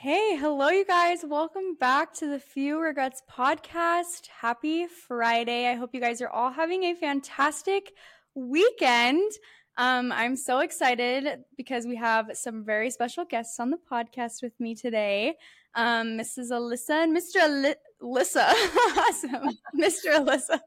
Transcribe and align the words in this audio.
Okay, 0.00 0.36
hello, 0.36 0.68
you 0.68 0.84
guys. 0.84 1.24
Welcome 1.24 1.74
back 1.74 2.14
to 2.14 2.28
the 2.28 2.38
Few 2.38 2.78
Regrets 2.78 3.20
podcast. 3.28 4.28
Happy 4.28 4.86
Friday. 4.86 5.66
I 5.66 5.74
hope 5.74 5.90
you 5.92 6.00
guys 6.00 6.22
are 6.22 6.28
all 6.28 6.52
having 6.52 6.84
a 6.84 6.94
fantastic 6.94 7.94
weekend. 8.36 9.28
Um, 9.76 10.12
I'm 10.12 10.36
so 10.36 10.60
excited 10.60 11.40
because 11.56 11.84
we 11.84 11.96
have 11.96 12.30
some 12.34 12.64
very 12.64 12.90
special 12.92 13.24
guests 13.24 13.58
on 13.58 13.70
the 13.70 13.78
podcast 13.90 14.40
with 14.40 14.52
me 14.60 14.76
today. 14.76 15.34
Um, 15.74 16.16
Mrs. 16.16 16.52
Alyssa 16.52 17.02
and 17.02 17.16
Mr. 17.16 17.74
Alyssa. 18.00 18.52
awesome. 18.98 19.48
Mr. 19.76 20.14
Alyssa. 20.14 20.60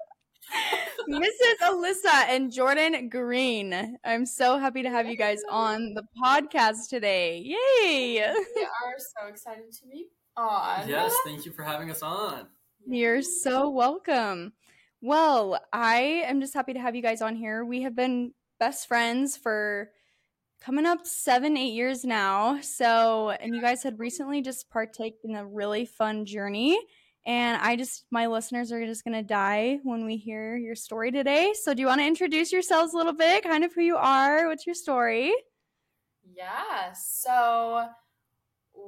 Mrs. 1.09 1.57
Alyssa 1.63 2.25
and 2.27 2.51
Jordan 2.51 3.09
Green. 3.09 3.97
I'm 4.03 4.25
so 4.25 4.57
happy 4.57 4.83
to 4.83 4.89
have 4.89 5.07
you 5.07 5.17
guys 5.17 5.41
on 5.49 5.93
the 5.93 6.03
podcast 6.21 6.89
today. 6.89 7.37
Yay! 7.39 8.33
We 8.55 8.63
are 8.63 8.97
so 8.97 9.27
excited 9.27 9.71
to 9.71 9.87
be 9.87 10.07
on. 10.37 10.87
Yes, 10.87 11.13
thank 11.25 11.45
you 11.45 11.51
for 11.51 11.63
having 11.63 11.89
us 11.89 12.01
on. 12.01 12.47
You're 12.85 13.21
so 13.21 13.69
welcome. 13.69 14.53
Well, 15.01 15.59
I 15.73 16.23
am 16.25 16.39
just 16.41 16.53
happy 16.53 16.73
to 16.73 16.79
have 16.79 16.95
you 16.95 17.01
guys 17.01 17.21
on 17.21 17.35
here. 17.35 17.65
We 17.65 17.81
have 17.81 17.95
been 17.95 18.33
best 18.59 18.87
friends 18.87 19.35
for 19.35 19.91
coming 20.61 20.85
up 20.85 21.05
seven, 21.05 21.57
eight 21.57 21.73
years 21.73 22.05
now. 22.05 22.61
So, 22.61 23.31
and 23.31 23.55
you 23.55 23.61
guys 23.61 23.83
had 23.83 23.99
recently 23.99 24.41
just 24.41 24.69
partaken 24.69 25.31
in 25.31 25.35
a 25.35 25.45
really 25.45 25.85
fun 25.85 26.25
journey 26.25 26.79
and 27.25 27.61
I 27.61 27.75
just, 27.75 28.05
my 28.09 28.27
listeners 28.27 28.71
are 28.71 28.83
just 28.85 29.03
going 29.03 29.13
to 29.13 29.23
die 29.23 29.79
when 29.83 30.05
we 30.05 30.17
hear 30.17 30.57
your 30.57 30.75
story 30.75 31.11
today. 31.11 31.53
So, 31.61 31.73
do 31.73 31.81
you 31.81 31.87
want 31.87 32.01
to 32.01 32.07
introduce 32.07 32.51
yourselves 32.51 32.93
a 32.93 32.97
little 32.97 33.13
bit, 33.13 33.43
kind 33.43 33.63
of 33.63 33.73
who 33.73 33.81
you 33.81 33.95
are? 33.95 34.47
What's 34.47 34.65
your 34.65 34.75
story? 34.75 35.31
Yeah. 36.35 36.93
So, 36.93 37.87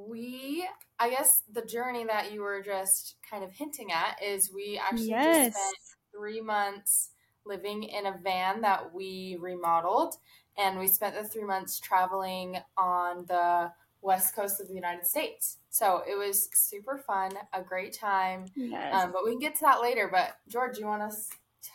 we, 0.07 0.67
I 0.99 1.09
guess 1.09 1.43
the 1.51 1.61
journey 1.61 2.05
that 2.05 2.33
you 2.33 2.41
were 2.41 2.63
just 2.63 3.15
kind 3.29 3.43
of 3.43 3.51
hinting 3.51 3.91
at 3.91 4.17
is 4.23 4.51
we 4.53 4.81
actually 4.83 5.09
yes. 5.09 5.53
just 5.53 5.57
spent 5.57 5.75
three 6.15 6.41
months 6.41 7.09
living 7.45 7.83
in 7.83 8.07
a 8.07 8.17
van 8.23 8.61
that 8.61 8.93
we 8.93 9.37
remodeled. 9.39 10.15
And 10.57 10.79
we 10.79 10.87
spent 10.87 11.15
the 11.15 11.27
three 11.27 11.43
months 11.43 11.79
traveling 11.79 12.57
on 12.77 13.25
the 13.27 13.71
west 14.03 14.35
coast 14.35 14.59
of 14.61 14.67
the 14.67 14.73
United 14.73 15.05
States. 15.05 15.57
So 15.69 16.03
it 16.07 16.15
was 16.15 16.49
super 16.53 16.97
fun, 16.97 17.31
a 17.53 17.61
great 17.61 17.97
time. 17.97 18.45
Yes. 18.55 18.93
Um, 18.93 19.11
but 19.11 19.23
we 19.23 19.31
can 19.31 19.39
get 19.39 19.55
to 19.55 19.61
that 19.61 19.81
later. 19.81 20.09
But 20.11 20.35
George, 20.47 20.77
you 20.77 20.85
want 20.85 21.09
to 21.09 21.17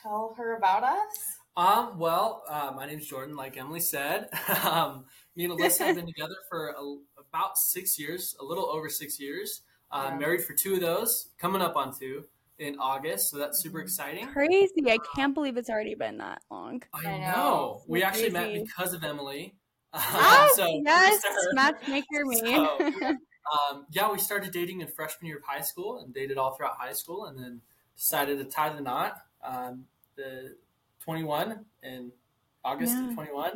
tell 0.03 0.35
her 0.37 0.57
about 0.57 0.85
us? 0.85 1.39
Um, 1.57 1.99
well, 1.99 2.45
uh, 2.49 2.73
my 2.77 2.87
name's 2.87 3.07
Jordan, 3.07 3.35
like 3.35 3.57
Emily 3.57 3.81
said. 3.81 4.29
um, 4.65 5.07
me 5.35 5.45
and 5.45 5.53
Alyssa 5.55 5.87
have 5.87 5.97
been 5.97 6.07
together 6.15 6.37
for 6.49 6.69
a, 6.69 6.97
about 7.29 7.59
six 7.59 7.99
years, 7.99 8.37
a 8.41 8.45
little 8.45 8.67
over 8.67 8.89
six 8.89 9.19
years. 9.19 9.63
Uh, 9.91 10.11
yeah. 10.11 10.19
Married 10.19 10.43
for 10.43 10.53
two 10.53 10.75
of 10.75 10.81
those, 10.81 11.31
coming 11.39 11.63
up 11.63 11.75
on 11.75 11.99
two 11.99 12.25
in 12.59 12.79
August, 12.79 13.31
so 13.31 13.39
that's 13.39 13.61
super 13.61 13.79
mm-hmm. 13.79 13.85
exciting. 13.85 14.27
Crazy! 14.29 14.73
I 14.87 14.99
can't 15.17 15.35
believe 15.35 15.57
it's 15.57 15.71
already 15.71 15.95
been 15.95 16.19
that 16.19 16.43
long. 16.51 16.83
I, 16.93 17.07
I 17.07 17.19
know. 17.19 17.27
know. 17.27 17.83
We 17.87 18.03
actually 18.03 18.31
met 18.31 18.53
because 18.53 18.93
of 18.93 19.03
Emily. 19.03 19.55
Oh, 20.11 20.53
so 20.55 20.81
yes, 20.85 21.23
matchmaker 21.53 22.25
me. 22.25 22.37
So, 22.37 22.79
um, 23.11 23.87
yeah, 23.91 24.11
we 24.11 24.19
started 24.19 24.53
dating 24.53 24.81
in 24.81 24.89
freshman 24.89 25.27
year 25.27 25.39
of 25.39 25.45
high 25.45 25.61
school 25.61 25.99
and 25.99 26.15
dated 26.15 26.39
all 26.39 26.55
throughout 26.55 26.77
high 26.79 26.93
school, 26.93 27.27
and 27.27 27.39
then 27.39 27.61
decided 27.97 28.39
to 28.39 28.45
tie 28.45 28.73
the 28.73 28.81
knot. 28.81 29.21
Um, 29.43 29.85
the 30.17 30.57
21 31.01 31.65
in 31.83 32.13
August 32.65 32.95
yeah. 32.95 33.09
of 33.09 33.15
21. 33.15 33.53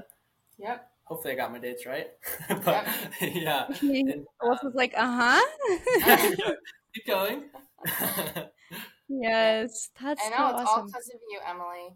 Yep. 0.59 0.91
Hopefully, 1.05 1.35
I 1.35 1.37
got 1.37 1.53
my 1.53 1.59
dates 1.59 1.87
right. 1.87 2.11
but 2.65 2.87
yeah, 3.21 3.67
and, 3.83 4.25
uh, 4.41 4.57
was 4.63 4.75
like, 4.75 4.95
uh 4.97 5.41
huh. 5.41 6.55
keep 6.95 7.07
going. 7.07 7.45
yes, 9.09 9.91
that's 10.01 10.23
I 10.25 10.31
know 10.31 10.37
so 10.37 10.61
it's 10.61 10.71
awesome. 10.71 10.81
all 10.81 10.87
because 10.87 11.11
of 11.15 11.21
you, 11.29 11.41
Emily. 11.47 11.95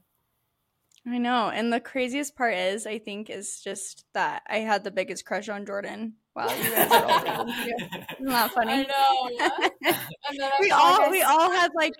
I 1.08 1.18
know. 1.18 1.50
And 1.50 1.72
the 1.72 1.80
craziest 1.80 2.36
part 2.36 2.54
is, 2.54 2.86
I 2.86 2.98
think, 2.98 3.30
is 3.30 3.60
just 3.62 4.04
that 4.14 4.42
I 4.48 4.58
had 4.58 4.82
the 4.82 4.90
biggest 4.90 5.24
crush 5.24 5.48
on 5.48 5.64
Jordan. 5.64 6.14
Wow, 6.34 6.48
you 6.48 6.70
guys 6.70 6.90
are 6.90 7.04
all 7.04 7.48
Isn't 7.48 8.26
that 8.26 8.50
funny? 8.50 8.72
I 8.72 8.82
know. 8.82 10.50
we 10.60 10.70
all 10.70 11.10
we 11.10 11.22
all 11.22 11.50
had 11.50 11.70
like 11.74 11.94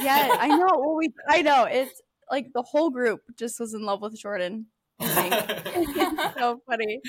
Yeah, 0.00 0.36
I 0.38 0.48
know. 0.48 0.78
Well 0.78 0.96
we 0.96 1.12
I 1.28 1.42
know. 1.42 1.64
It's 1.64 2.00
like 2.30 2.46
the 2.54 2.62
whole 2.62 2.90
group 2.90 3.20
just 3.36 3.60
was 3.60 3.74
in 3.74 3.84
love 3.84 4.00
with 4.00 4.18
Jordan. 4.18 4.66
so 5.00 6.62
funny. 6.66 7.00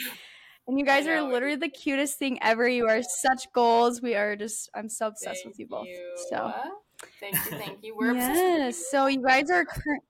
And 0.67 0.79
you 0.79 0.85
guys 0.85 1.05
are 1.07 1.21
literally 1.21 1.55
the 1.55 1.69
cutest 1.69 2.17
thing 2.17 2.39
ever. 2.41 2.67
You 2.67 2.87
are 2.87 3.01
such 3.01 3.45
goals. 3.53 4.01
We 4.01 4.15
are 4.15 4.35
just 4.35 4.69
I'm 4.73 4.89
so 4.89 5.07
obsessed 5.07 5.43
thank 5.43 5.53
with 5.53 5.59
you 5.59 5.67
both. 5.67 5.87
You. 5.87 6.15
So 6.29 6.53
thank 7.21 7.35
you, 7.35 7.57
thank 7.57 7.83
you. 7.83 7.95
We're 7.95 8.15
yes. 8.15 8.87
So 8.89 9.05
you 9.05 9.21
guys 9.21 9.49
are 9.51 9.63
current 9.63 10.03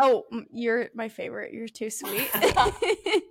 Oh, 0.00 0.24
you're 0.52 0.88
my 0.94 1.08
favorite. 1.08 1.52
You're 1.52 1.68
too 1.68 1.90
sweet. 1.90 2.30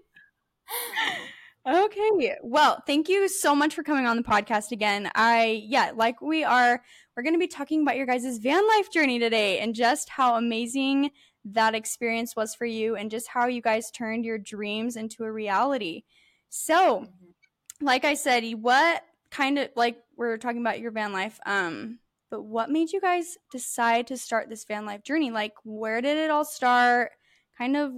okay. 1.67 2.35
Well, 2.41 2.83
thank 2.85 3.09
you 3.09 3.27
so 3.27 3.55
much 3.55 3.73
for 3.73 3.83
coming 3.83 4.05
on 4.05 4.17
the 4.17 4.23
podcast 4.23 4.71
again. 4.71 5.09
I, 5.15 5.63
yeah, 5.65 5.91
like 5.95 6.21
we 6.21 6.43
are, 6.43 6.81
we're 7.15 7.23
going 7.23 7.35
to 7.35 7.39
be 7.39 7.47
talking 7.47 7.81
about 7.81 7.97
your 7.97 8.05
guys' 8.05 8.37
van 8.37 8.67
life 8.67 8.91
journey 8.91 9.19
today 9.19 9.59
and 9.59 9.73
just 9.73 10.09
how 10.09 10.35
amazing 10.35 11.11
that 11.45 11.75
experience 11.75 12.35
was 12.35 12.53
for 12.53 12.65
you 12.65 12.95
and 12.95 13.09
just 13.11 13.27
how 13.27 13.47
you 13.47 13.61
guys 13.61 13.91
turned 13.91 14.25
your 14.25 14.37
dreams 14.37 14.95
into 14.95 15.23
a 15.23 15.31
reality. 15.31 16.03
So, 16.49 17.01
mm-hmm. 17.01 17.85
like 17.85 18.05
I 18.05 18.15
said, 18.15 18.43
what 18.61 19.03
kind 19.31 19.59
of 19.59 19.69
like 19.75 19.97
we're 20.15 20.37
talking 20.37 20.61
about 20.61 20.79
your 20.79 20.91
van 20.91 21.13
life, 21.13 21.39
um, 21.45 21.99
but 22.29 22.43
what 22.43 22.69
made 22.69 22.91
you 22.91 23.01
guys 23.01 23.37
decide 23.51 24.07
to 24.07 24.17
start 24.17 24.49
this 24.49 24.65
van 24.65 24.85
life 24.85 25.03
journey? 25.03 25.31
Like 25.31 25.53
where 25.63 26.01
did 26.01 26.17
it 26.17 26.29
all 26.29 26.45
start? 26.45 27.11
Kind 27.57 27.77
of 27.77 27.91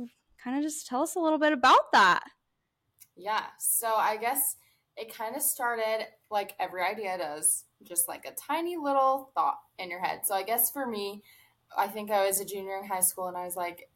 kind 0.43 0.57
of 0.57 0.63
just 0.63 0.87
tell 0.87 1.01
us 1.01 1.15
a 1.15 1.19
little 1.19 1.39
bit 1.39 1.53
about 1.53 1.91
that. 1.93 2.23
Yeah. 3.15 3.45
So 3.59 3.95
I 3.95 4.17
guess 4.17 4.55
it 4.95 5.13
kind 5.13 5.35
of 5.35 5.41
started 5.41 6.07
like 6.29 6.55
every 6.59 6.81
idea 6.83 7.17
does, 7.17 7.65
just 7.83 8.07
like 8.07 8.25
a 8.25 8.31
tiny 8.31 8.77
little 8.77 9.31
thought 9.33 9.59
in 9.77 9.89
your 9.89 9.99
head. 9.99 10.25
So 10.25 10.35
I 10.35 10.43
guess 10.43 10.71
for 10.71 10.85
me, 10.85 11.23
I 11.77 11.87
think 11.87 12.11
I 12.11 12.25
was 12.25 12.39
a 12.39 12.45
junior 12.45 12.77
in 12.77 12.87
high 12.87 12.99
school 13.01 13.27
and 13.27 13.37
I 13.37 13.45
was 13.45 13.55
like, 13.55 13.89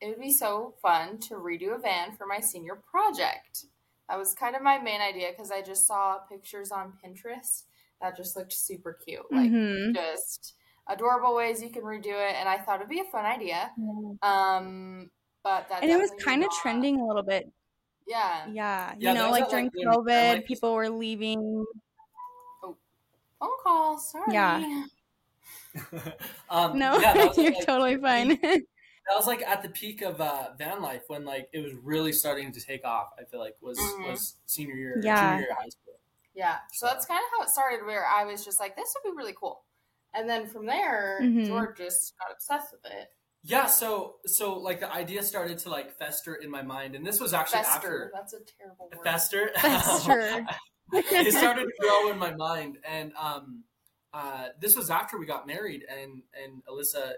it 0.00 0.08
would 0.08 0.20
be 0.20 0.32
so 0.32 0.74
fun 0.82 1.18
to 1.20 1.34
redo 1.34 1.74
a 1.74 1.78
van 1.78 2.16
for 2.16 2.26
my 2.26 2.40
senior 2.40 2.74
project. 2.74 3.66
That 4.08 4.18
was 4.18 4.34
kind 4.34 4.56
of 4.56 4.62
my 4.62 4.78
main 4.78 5.00
idea 5.00 5.30
because 5.30 5.50
I 5.50 5.62
just 5.62 5.86
saw 5.86 6.18
pictures 6.18 6.72
on 6.72 6.92
Pinterest 7.04 7.62
that 8.02 8.16
just 8.16 8.36
looked 8.36 8.52
super 8.52 8.98
cute. 9.04 9.24
Like 9.30 9.50
mm-hmm. 9.50 9.94
just 9.94 10.54
adorable 10.88 11.34
ways 11.34 11.62
you 11.62 11.70
can 11.70 11.82
redo 11.82 12.08
it, 12.08 12.34
and 12.36 12.48
I 12.48 12.58
thought 12.58 12.76
it'd 12.76 12.88
be 12.88 13.00
a 13.00 13.04
fun 13.04 13.24
idea. 13.24 13.70
Mm-hmm. 13.80 14.28
Um, 14.28 15.10
but 15.42 15.68
that 15.70 15.82
and 15.82 15.90
it 15.90 15.96
was 15.96 16.12
kind 16.22 16.44
of 16.44 16.50
trending 16.60 17.00
a 17.00 17.06
little 17.06 17.22
bit. 17.22 17.50
Yeah, 18.06 18.46
yeah. 18.50 18.92
You 18.92 19.08
yeah, 19.08 19.12
know, 19.14 19.30
like 19.30 19.48
during 19.48 19.70
like, 19.74 19.86
COVID, 19.86 20.34
like, 20.34 20.46
people 20.46 20.74
were 20.74 20.90
leaving. 20.90 21.64
Oh, 22.62 22.76
phone 23.40 23.50
call. 23.62 23.98
Sorry. 23.98 24.32
Yeah. 24.32 24.84
um, 26.50 26.78
no, 26.78 26.98
yeah, 26.98 27.30
you're 27.36 27.52
like, 27.52 27.66
totally 27.66 27.96
fine. 27.96 28.28
that 28.42 29.16
was 29.16 29.26
like 29.26 29.42
at 29.42 29.62
the 29.62 29.68
peak 29.70 30.02
of 30.02 30.20
uh, 30.20 30.48
van 30.58 30.82
life 30.82 31.02
when 31.08 31.24
like 31.24 31.48
it 31.52 31.60
was 31.60 31.72
really 31.82 32.12
starting 32.12 32.52
to 32.52 32.60
take 32.60 32.84
off. 32.84 33.08
I 33.18 33.24
feel 33.24 33.40
like 33.40 33.56
was 33.60 33.78
mm-hmm. 33.78 34.10
was 34.10 34.36
senior 34.46 34.74
year, 34.74 35.00
yeah. 35.02 35.36
junior 35.36 35.46
year 35.46 35.56
high 35.58 35.68
school. 35.68 35.91
Yeah. 36.34 36.56
So 36.72 36.86
that's 36.86 37.06
kind 37.06 37.20
of 37.20 37.38
how 37.38 37.44
it 37.44 37.50
started, 37.50 37.84
where 37.86 38.06
I 38.06 38.24
was 38.24 38.44
just 38.44 38.60
like, 38.60 38.76
this 38.76 38.94
would 38.94 39.10
be 39.10 39.16
really 39.16 39.34
cool. 39.38 39.64
And 40.14 40.28
then 40.28 40.46
from 40.46 40.66
there, 40.66 41.20
mm-hmm. 41.22 41.44
George 41.44 41.78
just 41.78 42.14
got 42.18 42.32
obsessed 42.32 42.72
with 42.72 42.92
it. 42.92 43.08
Yeah, 43.44 43.66
so 43.66 44.16
so 44.24 44.56
like 44.58 44.78
the 44.78 44.92
idea 44.92 45.22
started 45.22 45.58
to 45.60 45.68
like 45.68 45.98
fester 45.98 46.34
in 46.36 46.48
my 46.48 46.62
mind, 46.62 46.94
and 46.94 47.04
this 47.04 47.20
was 47.20 47.34
actually 47.34 47.64
fester. 47.64 47.74
after 47.74 48.10
that's 48.14 48.34
a 48.34 48.38
terrible 48.58 48.88
word. 48.94 49.04
Fester. 49.04 49.50
Fester. 49.56 50.46
it 50.92 51.34
started 51.34 51.64
to 51.64 51.72
grow 51.80 52.10
in 52.10 52.18
my 52.18 52.32
mind, 52.34 52.78
and 52.88 53.12
um, 53.20 53.64
uh, 54.14 54.48
this 54.60 54.76
was 54.76 54.90
after 54.90 55.18
we 55.18 55.26
got 55.26 55.48
married, 55.48 55.84
and 55.88 56.22
and 56.40 56.62
Alyssa, 56.66 57.14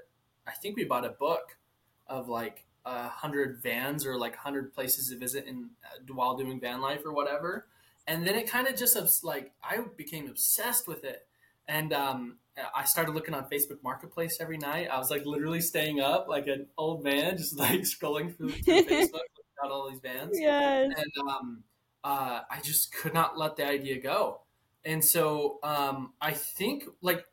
I 0.46 0.52
think 0.52 0.76
we 0.76 0.84
bought 0.84 1.04
a 1.04 1.10
book 1.10 1.58
of 2.06 2.28
like 2.30 2.64
a 2.86 3.08
hundred 3.08 3.62
vans 3.62 4.06
or 4.06 4.16
like 4.16 4.34
hundred 4.34 4.72
places 4.72 5.10
to 5.10 5.18
visit 5.18 5.46
in 5.46 5.70
uh, 5.84 6.14
while 6.14 6.38
doing 6.38 6.58
van 6.58 6.80
life 6.80 7.02
or 7.04 7.12
whatever 7.12 7.66
and 8.06 8.26
then 8.26 8.34
it 8.34 8.48
kind 8.48 8.66
of 8.66 8.76
just 8.76 9.24
like 9.24 9.52
I 9.62 9.78
became 9.96 10.28
obsessed 10.28 10.86
with 10.86 11.04
it, 11.04 11.26
and 11.66 11.92
um, 11.92 12.38
I 12.74 12.84
started 12.84 13.14
looking 13.14 13.34
on 13.34 13.48
Facebook 13.48 13.82
Marketplace 13.82 14.38
every 14.40 14.58
night. 14.58 14.88
I 14.90 14.98
was 14.98 15.10
like 15.10 15.24
literally 15.24 15.60
staying 15.60 16.00
up 16.00 16.28
like 16.28 16.46
an 16.46 16.66
old 16.76 17.02
man, 17.02 17.36
just 17.38 17.58
like 17.58 17.80
scrolling 17.80 18.36
through, 18.36 18.50
through 18.50 18.74
Facebook, 18.84 19.12
looking 19.12 19.64
at 19.64 19.70
all 19.70 19.90
these 19.90 20.00
bands. 20.00 20.38
Yes. 20.38 20.92
And 20.96 21.28
um, 21.28 21.64
uh, 22.02 22.40
I 22.50 22.60
just 22.62 22.94
could 22.94 23.14
not 23.14 23.38
let 23.38 23.56
the 23.56 23.66
idea 23.66 24.00
go, 24.00 24.42
and 24.84 25.04
so 25.04 25.58
um, 25.62 26.12
I 26.20 26.32
think 26.32 26.84
like 27.00 27.24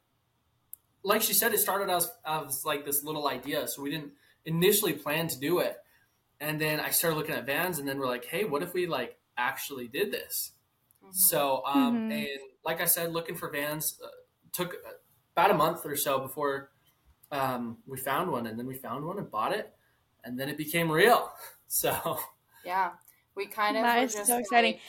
like 1.03 1.21
she 1.21 1.33
said, 1.33 1.53
it 1.53 1.59
started 1.59 1.89
as 1.89 2.09
as 2.25 2.63
like 2.65 2.85
this 2.85 3.03
little 3.03 3.27
idea. 3.27 3.67
So 3.67 3.81
we 3.81 3.91
didn't 3.91 4.13
initially 4.45 4.93
plan 4.93 5.27
to 5.27 5.39
do 5.39 5.59
it, 5.59 5.75
and 6.39 6.59
then 6.59 6.79
I 6.79 6.91
started 6.91 7.17
looking 7.17 7.35
at 7.35 7.45
vans, 7.45 7.77
and 7.79 7.87
then 7.87 7.99
we're 7.99 8.07
like, 8.07 8.25
hey, 8.25 8.45
what 8.45 8.63
if 8.63 8.73
we 8.73 8.87
like 8.87 9.17
actually 9.37 9.87
did 9.87 10.11
this? 10.11 10.53
Mhm. 11.13 11.17
So, 11.17 11.65
um, 11.65 12.03
Mhm. 12.03 12.07
and 12.09 12.39
like 12.63 12.81
I 12.81 12.85
said, 12.85 13.11
looking 13.13 13.35
for 13.35 13.49
vans 13.49 13.99
uh, 14.03 14.07
took 14.53 14.75
about 15.35 15.51
a 15.51 15.53
month 15.53 15.85
or 15.85 15.95
so 15.95 16.19
before 16.19 16.71
um, 17.31 17.79
we 17.87 17.97
found 17.97 18.31
one, 18.31 18.47
and 18.47 18.59
then 18.59 18.67
we 18.67 18.75
found 18.75 19.05
one 19.05 19.17
and 19.19 19.31
bought 19.31 19.53
it, 19.53 19.75
and 20.23 20.39
then 20.39 20.49
it 20.49 20.57
became 20.57 20.91
real. 20.91 21.33
So, 21.73 22.19
yeah, 22.63 22.93
we 23.35 23.47
kind 23.47 23.77
of 23.77 23.93
That 23.93 23.93
were 23.93 24.05
is 24.05 24.11
just 24.11 24.27
so 24.27 24.37
exciting. 24.37 24.73
like, 24.73 24.81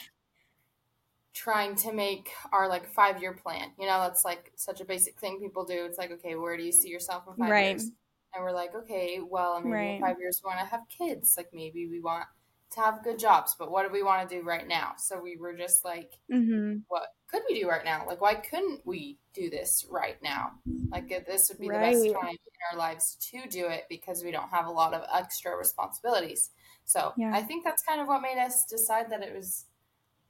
trying 1.33 1.75
to 1.75 1.91
make 1.91 2.29
our 2.51 2.67
like 2.67 2.87
five 2.87 3.21
year 3.21 3.33
plan. 3.33 3.73
You 3.79 3.87
know, 3.87 3.99
that's 4.01 4.23
like 4.23 4.51
such 4.55 4.81
a 4.81 4.85
basic 4.85 5.19
thing 5.19 5.39
people 5.39 5.65
do. 5.65 5.85
It's 5.85 5.97
like, 5.97 6.11
okay, 6.11 6.35
where 6.35 6.55
do 6.57 6.63
you 6.63 6.71
see 6.71 6.89
yourself 6.89 7.25
in 7.27 7.35
five 7.35 7.57
Right. 7.57 7.57
years? 7.57 7.91
And 8.33 8.43
we're 8.43 8.51
like, 8.51 8.75
okay, 8.75 9.19
well, 9.19 9.61
maybe 9.61 9.85
Right. 9.85 9.89
in 9.89 10.05
five 10.05 10.17
years 10.19 10.41
we 10.43 10.47
want 10.47 10.59
to 10.59 10.65
have 10.65 10.87
kids. 10.89 11.35
Like 11.37 11.49
maybe 11.53 11.87
we 11.87 11.99
want 12.01 12.27
to 12.73 12.79
have 12.81 13.03
good 13.03 13.19
jobs, 13.19 13.55
but 13.57 13.71
what 13.71 13.83
do 13.85 13.91
we 13.93 14.03
want 14.03 14.27
to 14.27 14.35
do 14.39 14.43
right 14.43 14.67
now? 14.67 14.93
So 14.97 15.19
we 15.21 15.37
were 15.37 15.53
just 15.53 15.83
like, 15.85 16.19
Mm-hmm. 16.31 16.79
what 16.87 17.07
could 17.27 17.43
we 17.49 17.59
do 17.59 17.67
right 17.69 17.83
now? 17.85 18.05
Like, 18.07 18.21
why 18.21 18.35
couldn't 18.35 18.85
we 18.85 19.19
do 19.33 19.49
this 19.49 19.85
right 19.89 20.21
now? 20.21 20.51
Like, 20.91 21.11
if 21.11 21.25
this 21.25 21.49
would 21.49 21.59
be 21.59 21.67
the 21.67 21.73
best 21.73 22.11
time 22.11 22.29
in 22.29 22.37
our 22.71 22.77
lives 22.77 23.15
to 23.31 23.47
do 23.49 23.67
it 23.67 23.85
because 23.89 24.23
we 24.23 24.31
don't 24.31 24.49
have 24.49 24.67
a 24.67 24.71
lot 24.71 24.93
of 24.93 25.03
extra 25.13 25.55
responsibilities. 25.57 26.51
So 26.85 27.13
Yeah. 27.17 27.31
I 27.33 27.41
think 27.41 27.63
that's 27.63 27.83
kind 27.83 28.01
of 28.01 28.07
what 28.07 28.21
made 28.21 28.37
us 28.37 28.65
decide 28.65 29.09
that 29.11 29.21
it 29.23 29.33
was 29.35 29.65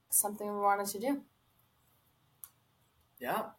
something 0.10 0.48
we 0.48 0.60
wanted 0.62 0.88
to 0.88 1.00
do. 1.00 1.24
yeah. 3.20 3.50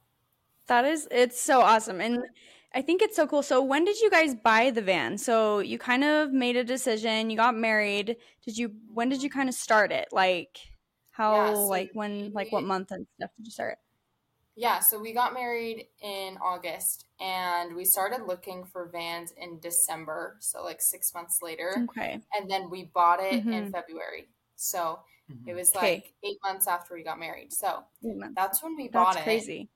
That 0.67 0.85
is, 0.85 1.07
it's 1.11 1.41
so 1.41 1.61
awesome. 1.61 2.01
And 2.01 2.25
I 2.75 2.83
think 2.83 3.03
it's 3.03 3.17
so 3.17 3.27
cool. 3.27 3.43
So, 3.43 3.63
when 3.63 3.85
did 3.85 4.01
you 4.01 4.11
guys 4.11 4.35
buy 4.35 4.71
the 4.71 4.83
van? 4.83 5.17
So, 5.19 5.61
you 5.61 5.79
kind 5.79 6.03
of 6.05 6.33
made 6.33 6.57
a 6.57 6.65
decision, 6.65 7.31
you 7.31 7.37
got 7.37 7.55
married. 7.55 8.17
Did 8.45 8.59
you, 8.59 8.75
when 8.93 9.09
did 9.09 9.23
you 9.23 9.31
kind 9.31 9.49
of 9.49 9.55
start 9.55 9.93
it? 9.93 10.09
Like, 10.13 10.59
how, 11.13 11.33
Yeah, 11.33 11.55
so 11.55 11.61
like, 11.69 11.91
when, 11.93 12.33
like, 12.33 12.51
what 12.51 12.65
month 12.65 12.91
and 12.91 13.07
stuff 13.17 13.31
did 13.37 13.47
you 13.47 13.53
start? 13.53 13.79
Yeah, 14.57 14.79
so 14.81 15.01
we 15.01 15.13
got 15.13 15.35
married 15.35 15.89
in 16.01 16.37
August 16.39 17.07
and 17.21 17.75
we 17.75 17.85
started 17.85 18.23
looking 18.27 18.65
for 18.65 18.87
vans 18.89 19.33
in 19.37 19.59
December, 19.59 20.37
so 20.41 20.63
like 20.63 20.81
six 20.81 21.13
months 21.13 21.43
later. 21.43 21.85
Okay. 21.91 22.21
And 22.33 22.49
then 22.49 22.71
we 22.71 22.85
bought 22.85 23.21
it 23.21 23.45
in 23.51 23.65
Mhm. 23.65 23.73
February. 23.73 24.29
So 24.55 25.01
Mhm. 25.29 25.49
it 25.49 25.55
was 25.55 25.75
Okay. 25.75 25.95
like 25.97 26.15
eight 26.23 26.39
months 26.45 26.69
after 26.69 26.95
we 26.95 27.03
got 27.03 27.19
married. 27.19 27.53
So 27.53 27.85
that's 28.37 28.63
when 28.63 28.77
we 28.77 28.89
bought 28.89 29.15
That's 29.15 29.17
it. 29.17 29.25
crazy. 29.25 29.71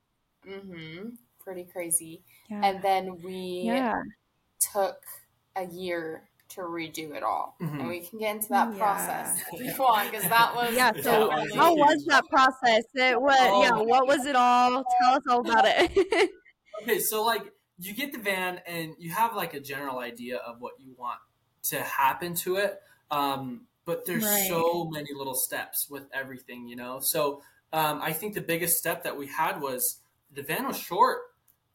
Mm-hmm. 0.46 1.08
Pretty 1.48 1.64
crazy. 1.64 2.20
Yeah. 2.50 2.60
And 2.62 2.82
then 2.82 3.22
we 3.22 3.62
yeah. 3.64 4.02
took 4.60 4.98
a 5.56 5.64
year 5.64 6.28
to 6.50 6.60
redo 6.60 7.14
it 7.14 7.22
all. 7.22 7.56
Mhm. 7.58 7.80
And 7.80 7.88
we 7.88 8.00
can 8.00 8.18
get 8.18 8.36
into 8.36 8.48
that 8.50 8.70
Yeah. 8.72 8.78
process 8.78 9.40
if 9.54 9.60
you 9.60 9.82
want, 9.82 10.10
because 10.10 10.28
that 10.28 10.54
was 10.54 10.74
Yeah. 10.74 10.92
So, 11.00 11.28
was 11.28 11.54
how 11.54 11.74
was 11.74 12.04
that 12.04 12.24
process? 12.28 12.84
It 12.94 13.18
was, 13.18 13.34
Oh 13.40 13.62
yeah. 13.62 13.76
What 13.82 14.06
was 14.06 14.26
it 14.26 14.36
all? 14.36 14.84
Tell 15.00 15.14
us 15.14 15.22
all 15.26 15.40
about 15.40 15.64
it. 15.66 16.30
Okay, 16.82 16.98
so 17.00 17.24
like 17.24 17.50
you 17.78 17.94
get 17.94 18.12
the 18.12 18.18
van 18.18 18.60
and 18.66 18.94
you 18.98 19.10
have 19.10 19.34
like 19.34 19.54
a 19.54 19.60
general 19.60 20.00
idea 20.00 20.36
of 20.36 20.60
what 20.60 20.74
you 20.78 20.94
want 20.98 21.18
to 21.62 21.80
happen 21.80 22.34
to 22.34 22.56
it, 22.56 22.82
um, 23.10 23.66
but 23.86 24.04
there's 24.04 24.22
Right. 24.24 24.46
so 24.48 24.84
many 24.84 25.14
little 25.14 25.34
steps 25.34 25.88
with 25.88 26.04
everything, 26.12 26.68
you 26.68 26.76
know. 26.76 27.00
So 27.00 27.42
um, 27.72 28.00
I 28.02 28.12
think 28.12 28.34
the 28.34 28.42
biggest 28.42 28.76
step 28.78 29.02
that 29.04 29.16
we 29.16 29.26
had 29.26 29.60
was 29.62 30.00
the 30.30 30.42
van 30.42 30.66
was 30.68 30.78
short, 30.78 31.22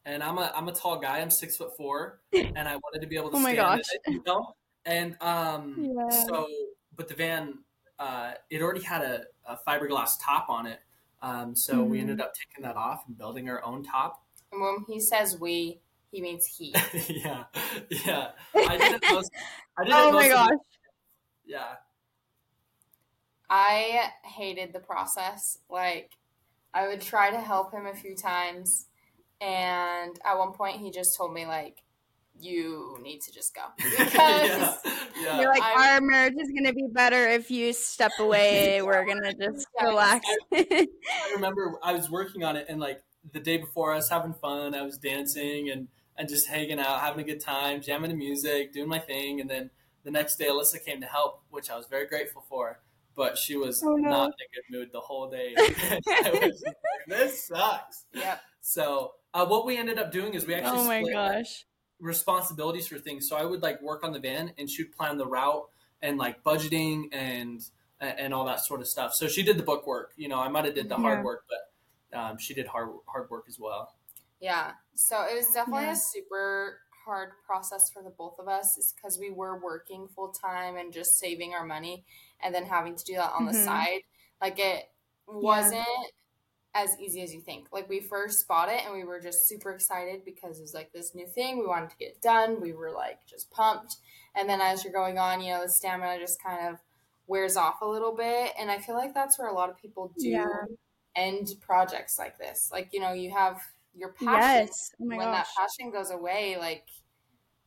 and 0.06 0.22
I'm 0.22 0.38
a 0.38 0.52
I'm 0.54 0.68
a 0.68 0.72
tall 0.72 0.98
guy. 0.98 1.18
I'm 1.20 1.30
six 1.30 1.56
foot 1.56 1.76
four, 1.76 2.20
and 2.32 2.68
I 2.68 2.76
wanted 2.76 3.00
to 3.00 3.06
be 3.06 3.16
able 3.16 3.30
to 3.30 3.36
Oh 3.36 3.40
my 3.40 3.52
stand 3.54 3.78
gosh. 3.78 3.86
it, 3.92 4.12
you 4.12 4.22
know. 4.26 4.54
And 4.86 5.16
um, 5.20 5.92
Yeah. 5.96 6.24
so, 6.26 6.46
but 6.96 7.08
the 7.08 7.14
van 7.14 7.58
uh, 7.98 8.32
it 8.50 8.60
already 8.60 8.82
had 8.82 9.02
a, 9.02 9.24
a 9.46 9.56
fiberglass 9.66 10.12
top 10.20 10.48
on 10.48 10.66
it. 10.66 10.80
Um, 11.22 11.54
so 11.56 11.82
we 11.82 11.98
Mhm. 11.98 12.02
ended 12.02 12.20
up 12.20 12.32
taking 12.34 12.62
that 12.64 12.76
off 12.76 13.04
and 13.06 13.16
building 13.16 13.48
our 13.48 13.64
own 13.64 13.82
top. 13.84 14.22
and 14.52 14.60
when 14.60 14.84
he 14.88 15.00
says 15.00 15.38
we, 15.40 15.80
he 16.10 16.20
means 16.20 16.44
he. 16.44 16.74
yeah, 17.08 17.44
yeah. 17.88 18.32
I 18.54 18.76
didn't 18.76 19.02
know. 19.10 19.22
I 19.78 19.84
didn't 19.84 19.98
oh 19.98 20.10
know 20.10 20.12
my 20.12 20.28
some- 20.28 20.48
gosh. 20.48 20.58
Yeah, 21.46 21.74
I 23.50 24.10
hated 24.24 24.72
the 24.72 24.80
process. 24.80 25.58
Like, 25.68 26.10
I 26.72 26.88
would 26.88 27.00
try 27.00 27.30
to 27.30 27.40
help 27.40 27.72
him 27.72 27.86
a 27.86 27.94
few 27.94 28.16
times, 28.16 28.86
and 29.40 30.18
at 30.24 30.38
one 30.38 30.52
point, 30.52 30.78
he 30.80 30.90
just 30.90 31.16
told 31.16 31.32
me 31.34 31.46
like, 31.46 31.82
"You 32.38 32.98
need 33.02 33.20
to 33.22 33.32
just 33.32 33.54
go," 33.54 33.62
because 33.76 34.10
yeah, 34.10 34.76
yeah. 35.22 35.40
You're 35.40 35.50
like, 35.50 35.62
I- 35.62 35.94
our 35.94 36.00
marriage 36.00 36.34
is 36.38 36.50
gonna 36.56 36.72
be 36.72 36.86
better 36.92 37.28
if 37.28 37.50
you 37.50 37.72
step 37.72 38.12
away. 38.18 38.82
We're 38.82 39.04
gonna 39.06 39.32
just 39.34 39.66
Yeah, 39.80 39.88
relax. 39.88 40.26
I 40.52 40.86
remember 41.34 41.74
I 41.82 41.92
was 41.92 42.10
working 42.10 42.44
on 42.44 42.56
it, 42.56 42.66
and 42.68 42.80
like 42.80 43.02
the 43.32 43.40
day 43.40 43.56
before, 43.56 43.92
I 43.92 43.96
was 43.96 44.08
having 44.08 44.34
fun. 44.34 44.74
I 44.74 44.82
was 44.82 44.98
dancing 44.98 45.70
and 45.70 45.88
and 46.16 46.28
just 46.28 46.46
hanging 46.48 46.78
out, 46.78 47.00
having 47.00 47.20
a 47.20 47.24
good 47.26 47.40
time, 47.40 47.80
jamming 47.82 48.10
to 48.10 48.16
music, 48.16 48.72
doing 48.72 48.88
my 48.88 49.00
thing. 49.00 49.40
And 49.40 49.50
then 49.50 49.70
the 50.04 50.10
next 50.12 50.36
day, 50.36 50.46
Alyssa 50.46 50.84
came 50.84 51.00
to 51.00 51.06
help, 51.08 51.42
which 51.50 51.70
I 51.70 51.76
was 51.76 51.86
very 51.86 52.06
grateful 52.06 52.44
for. 52.48 52.80
But 53.16 53.36
she 53.38 53.56
was 53.56 53.82
Oh, 53.84 53.96
no. 53.96 54.10
not 54.10 54.26
in 54.28 54.32
a 54.32 54.48
good 54.54 54.64
mood 54.78 54.90
the 54.92 55.00
whole 55.00 55.28
day. 55.30 55.54
I 55.56 56.30
was 56.42 56.62
like, 56.64 56.76
this 57.08 57.46
sucks. 57.48 58.04
yep, 58.12 58.42
So 58.60 59.14
uh, 59.34 59.44
what 59.46 59.66
we 59.66 59.76
ended 59.76 59.98
up 59.98 60.10
doing 60.12 60.34
is 60.34 60.46
we 60.46 60.54
actually 60.54 60.78
oh 60.80 60.84
my 60.84 61.00
split 61.00 61.12
gosh. 61.12 61.66
responsibilities 62.00 62.86
for 62.88 62.98
things. 62.98 63.28
So 63.28 63.36
I 63.36 63.44
would 63.44 63.62
like 63.62 63.82
work 63.82 64.04
on 64.04 64.12
the 64.12 64.18
van 64.20 64.52
and 64.58 64.70
she'd 64.70 64.92
plan 64.92 65.18
the 65.18 65.26
route 65.26 65.68
and 66.02 66.16
like 66.18 66.42
budgeting 66.42 67.08
and 67.12 67.60
and 68.00 68.34
all 68.34 68.44
that 68.46 68.60
sort 68.60 68.80
of 68.80 68.86
stuff. 68.88 69.14
So 69.14 69.28
she 69.28 69.42
did 69.42 69.56
the 69.58 69.62
book 69.62 69.86
work. 69.86 70.12
You 70.16 70.28
know, 70.28 70.38
I 70.38 70.48
might 70.48 70.64
have 70.66 70.74
did 70.74 70.88
the 70.88 70.96
Yeah. 70.96 71.00
hard 71.02 71.24
work, 71.24 71.44
but 71.48 72.18
um, 72.18 72.38
she 72.38 72.54
did 72.54 72.66
hard 72.66 72.90
hard 73.06 73.28
work 73.30 73.44
as 73.48 73.58
well. 73.58 73.94
yeah. 74.40 74.72
So 74.94 75.22
it 75.22 75.34
was 75.34 75.50
definitely 75.52 75.84
Yeah. 75.84 75.92
a 75.92 75.96
super 75.96 76.80
hard 77.04 77.32
process 77.46 77.90
for 77.92 78.02
the 78.02 78.10
both 78.10 78.38
of 78.38 78.48
us, 78.48 78.76
is 78.78 78.92
because 78.96 79.18
we 79.18 79.30
were 79.30 79.58
working 79.58 80.08
full 80.08 80.32
time 80.32 80.76
and 80.76 80.92
just 80.92 81.18
saving 81.18 81.54
our 81.54 81.64
money, 81.64 82.04
and 82.42 82.54
then 82.54 82.64
having 82.66 82.94
to 82.96 83.04
do 83.04 83.14
that 83.14 83.32
on 83.32 83.46
the 83.46 83.52
Mhm. 83.52 83.64
side. 83.64 84.00
Like 84.40 84.58
it 84.58 84.90
wasn't 85.26 85.86
as 86.74 86.98
easy 86.98 87.22
as 87.22 87.32
you 87.32 87.40
think. 87.40 87.68
Like 87.72 87.88
we 87.88 88.00
first 88.00 88.46
bought 88.48 88.68
it 88.68 88.80
and 88.84 88.94
we 88.94 89.04
were 89.04 89.20
just 89.20 89.46
super 89.48 89.70
excited 89.72 90.24
because 90.24 90.58
it 90.58 90.62
was 90.62 90.74
like 90.74 90.92
this 90.92 91.14
new 91.14 91.26
thing. 91.26 91.58
We 91.58 91.66
wanted 91.66 91.90
to 91.90 91.96
get 91.96 92.20
done. 92.20 92.60
We 92.60 92.72
were 92.72 92.90
like 92.90 93.20
just 93.26 93.50
pumped. 93.50 93.96
And 94.34 94.48
then 94.48 94.60
as 94.60 94.82
you're 94.82 94.92
going 94.92 95.18
on, 95.18 95.40
you 95.40 95.52
know, 95.52 95.62
the 95.62 95.68
stamina 95.68 96.18
just 96.18 96.42
kind 96.42 96.68
of 96.68 96.80
wears 97.28 97.56
off 97.56 97.80
a 97.80 97.86
little 97.86 98.14
bit. 98.14 98.52
And 98.58 98.70
I 98.70 98.78
feel 98.78 98.96
like 98.96 99.14
that's 99.14 99.38
where 99.38 99.48
a 99.48 99.54
lot 99.54 99.70
of 99.70 99.80
people 99.80 100.12
do 100.18 100.28
Yeah. 100.28 100.46
end 101.14 101.48
projects 101.60 102.18
like 102.18 102.38
this. 102.38 102.70
Like, 102.72 102.88
you 102.92 102.98
know, 103.00 103.12
you 103.12 103.30
have 103.30 103.60
your 103.94 104.12
passion. 104.12 104.66
Yes. 104.66 104.90
Oh 105.00 105.04
my 105.04 105.16
when 105.16 105.28
gosh. 105.28 105.46
that 105.46 105.62
passion 105.62 105.92
goes 105.92 106.10
away, 106.10 106.56
like 106.58 106.88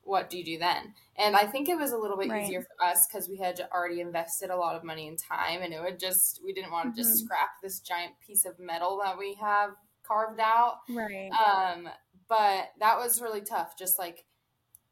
what 0.08 0.30
do 0.30 0.38
you 0.38 0.44
do 0.44 0.58
then? 0.58 0.96
And 1.18 1.36
I 1.36 1.46
think 1.46 1.68
it 1.70 1.78
was 1.78 1.92
a 1.92 1.98
little 1.98 2.18
bit 2.18 2.30
Right. 2.30 2.44
easier 2.46 2.62
for 2.62 2.84
us 2.84 3.08
because 3.08 3.28
we 3.28 3.38
had 3.38 3.60
already 3.74 4.00
invested 4.02 4.50
a 4.50 4.56
lot 4.56 4.76
of 4.76 4.84
money 4.84 5.08
and 5.08 5.20
time, 5.20 5.62
and 5.62 5.74
it 5.74 5.82
would 5.82 6.00
just 6.00 6.42
we 6.44 6.54
didn't 6.54 6.72
want 6.72 6.96
to 6.96 7.02
just 7.02 7.14
Mhm. 7.14 7.26
scrap 7.26 7.50
this 7.62 7.80
giant 7.82 8.20
piece 8.20 8.46
of 8.46 8.58
metal 8.60 9.00
that 9.04 9.18
we 9.18 9.34
have 9.36 9.76
carved 10.04 10.40
out. 10.40 10.80
Right. 10.90 11.30
Um, 11.46 11.90
but 12.28 12.72
that 12.80 12.98
was 12.98 13.22
really 13.22 13.42
tough, 13.42 13.78
just 13.78 14.00
like 14.00 14.26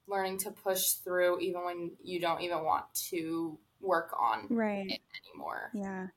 learning 0.08 0.38
to 0.40 0.52
push 0.52 0.94
through 1.04 1.40
even 1.40 1.64
when 1.66 1.98
you 2.04 2.20
don't 2.20 2.42
even 2.42 2.64
want 2.64 2.94
to 2.96 3.60
work 3.80 4.14
on 4.20 4.50
right. 4.50 4.86
it 4.90 5.02
anymore. 5.26 5.72
Yeah. 5.74 6.08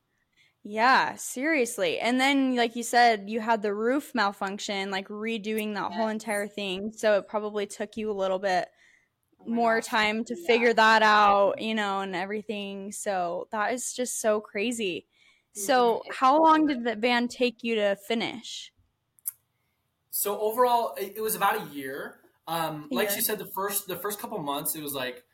Yeah, 0.63 1.17
seriously. 1.17 1.99
And 1.99 2.21
then, 2.21 2.57
like 2.57 2.77
you 2.77 2.83
said, 2.83 3.31
you 3.31 3.41
had 3.41 3.63
the 3.63 3.75
roof 3.75 4.15
malfunction, 4.15 4.91
like 4.91 5.09
redoing 5.09 5.75
that 5.75 5.93
whole 5.93 6.09
entire 6.09 6.47
thing. 6.49 6.93
So 6.93 7.19
it 7.19 7.29
probably 7.29 7.67
took 7.67 7.97
you 7.97 8.11
a 8.11 8.13
little 8.13 8.39
bit 8.39 8.69
Oh 9.41 9.47
more 9.47 9.81
gosh, 9.81 9.83
time 9.83 10.25
to 10.25 10.37
yeah. 10.37 10.37
figure 10.37 10.75
that 10.75 11.03
out, 11.03 11.61
you 11.61 11.75
know, 11.75 12.01
and 12.01 12.15
everything. 12.15 12.93
So 12.93 13.49
that 13.51 13.73
is 13.73 13.93
just 13.95 14.21
so 14.21 14.41
crazy. 14.41 15.07
So, 15.53 16.05
Mhm. 16.05 16.11
how 16.11 16.41
long 16.43 16.67
did 16.67 16.85
the 16.85 16.95
van 16.97 17.27
take 17.29 17.65
you 17.65 17.75
to 17.77 17.97
finish? 17.97 18.73
So 20.11 20.39
overall, 20.41 20.95
it, 20.97 21.15
it 21.17 21.21
was 21.21 21.35
about 21.35 21.61
a 21.63 21.75
year. 21.75 22.21
Um, 22.47 22.89
like 22.93 23.11
she 23.11 23.21
said, 23.21 23.39
the 23.39 23.47
first 23.47 23.89
the 23.89 23.97
first 23.97 24.19
couple 24.19 24.39
months, 24.39 24.75
it 24.75 24.83
was 24.83 24.95
like 24.95 25.25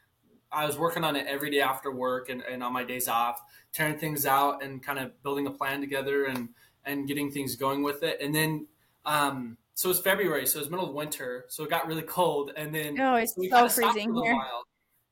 I 0.52 0.66
was 0.66 0.78
working 0.78 1.04
on 1.04 1.16
it 1.16 1.26
every 1.26 1.50
day 1.50 1.60
after 1.60 1.92
work 1.92 2.28
and, 2.28 2.42
and 2.42 2.62
on 2.62 2.72
my 2.72 2.84
days 2.84 3.08
off, 3.08 3.42
tearing 3.72 3.98
things 3.98 4.26
out 4.26 4.62
and 4.62 4.82
kind 4.82 4.98
of 4.98 5.22
building 5.22 5.46
a 5.46 5.52
plan 5.52 5.80
together 5.80 6.26
and 6.26 6.54
and 6.84 7.08
getting 7.08 7.30
things 7.30 7.56
going 7.56 7.82
with 7.82 8.02
it. 8.02 8.20
And 8.20 8.34
then, 8.34 8.68
um, 9.06 9.58
so 9.74 9.88
it 9.88 9.90
was 9.90 10.00
February, 10.00 10.46
so 10.46 10.58
it 10.58 10.62
was 10.62 10.70
middle 10.70 10.88
of 10.88 10.94
winter, 10.94 11.44
so 11.48 11.64
it 11.64 11.70
got 11.70 11.86
really 11.86 12.02
cold. 12.02 12.52
And 12.56 12.74
then 12.74 12.98
Oh, 13.00 13.14
it's 13.16 13.36
we 13.36 13.48
so 13.50 13.68
freezing 13.68 14.12
for 14.12 14.22
a 14.22 14.24
here. 14.24 14.34
while. 14.34 14.64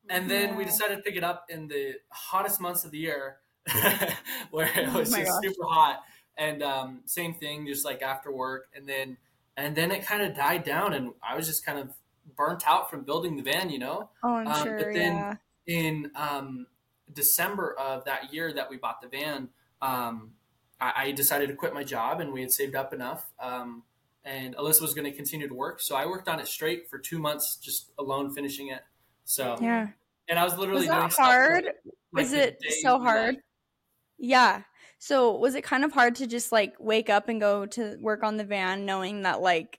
And 0.09 0.31
then 0.31 0.57
we 0.57 0.65
decided 0.65 0.97
to 0.97 1.03
pick 1.03 1.17
it 1.17 1.25
up 1.25 1.47
in 1.49 1.69
the 1.69 1.95
hottest 2.11 2.61
months 2.61 2.85
of 2.85 2.91
the 2.91 2.99
year, 2.99 3.39
where 4.51 4.67
it 4.79 4.89
Oh 4.89 4.99
was 4.99 5.11
my 5.13 5.21
just 5.21 5.31
gosh. 5.33 5.41
super 5.45 5.65
hot. 5.69 6.01
And 6.37 6.63
um, 6.63 7.01
same 7.07 7.35
thing, 7.35 7.67
just 7.67 7.85
like 7.85 8.03
after 8.03 8.33
work. 8.33 8.69
And 8.75 8.89
then 8.89 9.17
and 9.57 9.77
then 9.77 9.91
it 9.91 10.05
kind 10.07 10.23
of 10.23 10.35
died 10.35 10.65
down, 10.65 10.93
and 10.95 11.13
I 11.23 11.37
was 11.37 11.47
just 11.47 11.65
kind 11.65 11.79
of 11.79 11.91
burnt 12.37 12.67
out 12.67 12.91
from 12.91 13.03
building 13.05 13.37
the 13.37 13.43
van, 13.43 13.69
you 13.71 13.79
know. 13.79 14.09
Oh, 14.23 14.35
I'm 14.37 14.47
Um, 14.47 14.65
but 14.77 14.93
then- 14.93 15.15
yeah. 15.15 15.35
In 15.65 16.11
um, 16.17 16.67
December 17.13 17.73
of 17.79 18.05
that 18.07 18.33
year 18.35 18.53
that 18.53 18.69
we 18.69 18.77
bought 18.79 19.01
the 19.01 19.07
van, 19.09 19.49
um, 19.81 20.33
I, 20.81 20.93
I 20.97 21.13
decided 21.13 21.49
to 21.51 21.55
quit 21.55 21.73
my 21.75 21.85
job, 21.85 22.21
and 22.21 22.33
we 22.33 22.41
had 22.41 22.51
saved 22.51 22.75
up 22.75 22.93
enough. 22.93 23.31
And 24.25 24.55
Alyssa 24.57 24.81
was 24.83 24.95
going 24.95 25.05
to 25.11 25.17
continue 25.17 25.49
to 25.49 25.55
work, 25.55 25.81
so 25.81 25.97
I 25.97 26.07
worked 26.07 26.29
on 26.29 26.39
it 26.39 26.47
straight 26.47 26.89
for 26.89 26.99
two 26.99 27.19
months, 27.19 27.57
just 27.57 27.91
alone 27.99 28.33
finishing 28.33 28.69
it. 28.69 28.83
So 29.25 29.57
Yeah. 29.61 29.89
and 30.29 30.39
I 30.39 30.45
was 30.45 30.57
literally 30.57 30.83
Was 30.83 30.89
that 30.89 31.13
hard? 31.15 31.65
like- 31.65 31.75
Was 32.13 32.33
like 32.33 32.41
it 32.43 32.63
so 32.83 32.99
hard? 33.01 33.35
left. 33.35 33.47
Yeah. 34.19 34.63
So 34.99 35.37
was 35.37 35.57
it 35.57 35.65
kind 35.65 35.85
of 35.85 35.93
hard 35.93 36.15
to 36.17 36.27
just 36.29 36.53
like 36.53 36.75
wake 36.79 37.11
up 37.11 37.29
and 37.29 37.41
go 37.41 37.67
to 37.67 37.97
work 38.01 38.23
on 38.23 38.37
the 38.37 38.45
van 38.45 38.87
knowing 38.87 39.23
that 39.23 39.41
like 39.41 39.79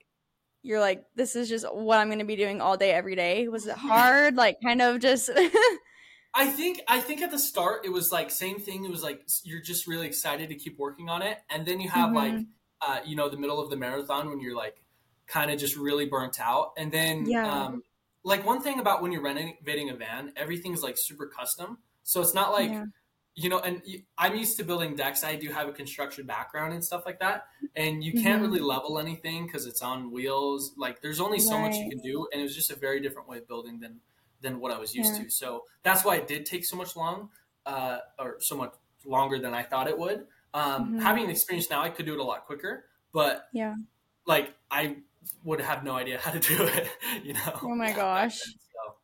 you're 0.64 0.80
like 0.82 1.06
this 1.16 1.36
is 1.38 1.48
just 1.48 1.66
what 1.74 2.00
I'm 2.00 2.08
going 2.08 2.20
to 2.20 2.26
be 2.26 2.36
doing 2.36 2.60
all 2.60 2.76
day 2.76 2.92
every 2.92 3.16
day? 3.16 3.48
Was 3.48 3.66
it 3.68 3.76
hard? 3.78 4.36
like 4.36 4.58
kind 4.62 4.82
of 4.82 5.00
just 5.00 5.30
I 6.36 6.48
think 6.48 6.82
I 6.88 7.00
think 7.00 7.22
at 7.22 7.32
the 7.32 7.40
start 7.40 7.86
it 7.86 7.90
was 7.94 8.12
like 8.12 8.32
same 8.32 8.60
thing. 8.60 8.84
It 8.84 8.92
was 8.92 9.04
like 9.04 9.22
you're 9.44 9.62
just 9.62 9.88
really 9.88 10.08
excited 10.08 10.50
to 10.50 10.56
keep 10.56 10.78
working 10.80 11.08
on 11.08 11.22
it, 11.22 11.38
and 11.50 11.66
then 11.66 11.80
you 11.80 11.90
have 11.90 12.10
Mhm. 12.10 12.16
like 12.16 12.46
uh, 12.86 13.00
you 13.06 13.16
know 13.16 13.30
the 13.30 13.38
middle 13.38 13.60
of 13.60 13.70
the 13.70 13.78
marathon 13.78 14.30
when 14.30 14.40
you're 14.40 14.56
like 14.56 14.84
kind 15.28 15.50
of 15.52 15.60
just 15.60 15.75
really 15.78 16.06
burnt 16.06 16.40
out, 16.40 16.74
and 16.78 16.92
then 16.92 17.25
Yeah. 17.25 17.50
um, 17.50 17.84
like 18.24 18.46
one 18.46 18.62
thing 18.62 18.80
about 18.80 19.02
when 19.02 19.12
you're 19.12 19.22
renovating 19.22 19.90
a 19.90 19.96
van, 19.96 20.34
everything's 20.36 20.82
like 20.84 20.98
super 20.98 21.28
custom, 21.28 21.78
so 22.04 22.22
it's 22.22 22.34
not 22.34 22.52
like 22.52 22.72
Yeah. 22.72 22.86
you 23.36 23.50
know. 23.50 23.60
And 23.60 23.82
I'm 24.18 24.36
used 24.36 24.58
to 24.58 24.63
building 24.63 24.96
decks. 24.96 25.24
I 25.24 25.36
do 25.36 25.50
have 25.52 25.68
a 25.68 25.74
construction 25.74 26.25
background 26.25 26.74
and 26.74 26.84
stuff 26.84 27.06
like 27.06 27.20
that, 27.20 27.48
and 27.75 28.04
you 28.04 28.13
can't 28.13 28.42
Mhm. 28.42 28.46
really 28.48 28.60
level 28.60 29.00
anything 29.00 29.46
because 29.48 29.66
it's 29.66 29.82
on 29.82 30.12
wheels. 30.12 30.74
Like 30.78 31.02
there's 31.02 31.20
only 31.20 31.40
so 31.40 31.58
much 31.58 31.75
you 31.75 31.90
can 31.90 32.00
do, 32.00 32.28
and 32.32 32.40
it 32.42 32.44
was 32.44 32.56
just 32.56 32.72
a 32.72 32.75
very 32.75 33.00
different 33.00 33.28
way 33.28 33.38
of 33.40 33.48
building 33.48 33.80
than 33.80 34.02
than 34.42 34.60
what 34.60 34.72
I 34.74 34.78
was 34.78 34.94
used 34.94 35.16
Yeah. 35.16 35.24
to. 35.24 35.30
So 35.30 35.66
that's 35.84 36.04
why 36.04 36.18
it 36.18 36.28
did 36.28 36.46
take 36.46 36.66
so 36.66 36.75
much 36.75 36.96
long, 36.98 37.30
uh, 37.66 38.00
or 38.20 38.42
so 38.42 38.58
much 38.58 38.74
longer 39.06 39.40
than 39.40 39.54
I 39.54 39.63
thought 39.63 39.88
it 39.88 39.98
would. 39.98 40.28
Um, 40.53 40.93
Mhm. 40.93 41.01
Having 41.01 41.29
experience 41.29 41.69
now, 41.69 41.81
I 41.81 41.89
could 41.89 42.05
do 42.05 42.13
it 42.13 42.19
a 42.19 42.24
lot 42.24 42.45
quicker, 42.45 42.86
but 43.12 43.48
Yeah. 43.53 43.75
like 44.25 44.53
I 44.69 44.98
would 45.43 45.62
have 45.62 45.83
no 45.83 45.95
idea 45.95 46.19
how 46.19 46.31
to 46.31 46.39
do 46.39 46.63
it. 46.63 46.88
You 47.24 47.33
know. 47.33 47.60
Oh 47.62 47.75
my 47.75 47.91
gosh. 47.93 48.39
So, 48.74 48.95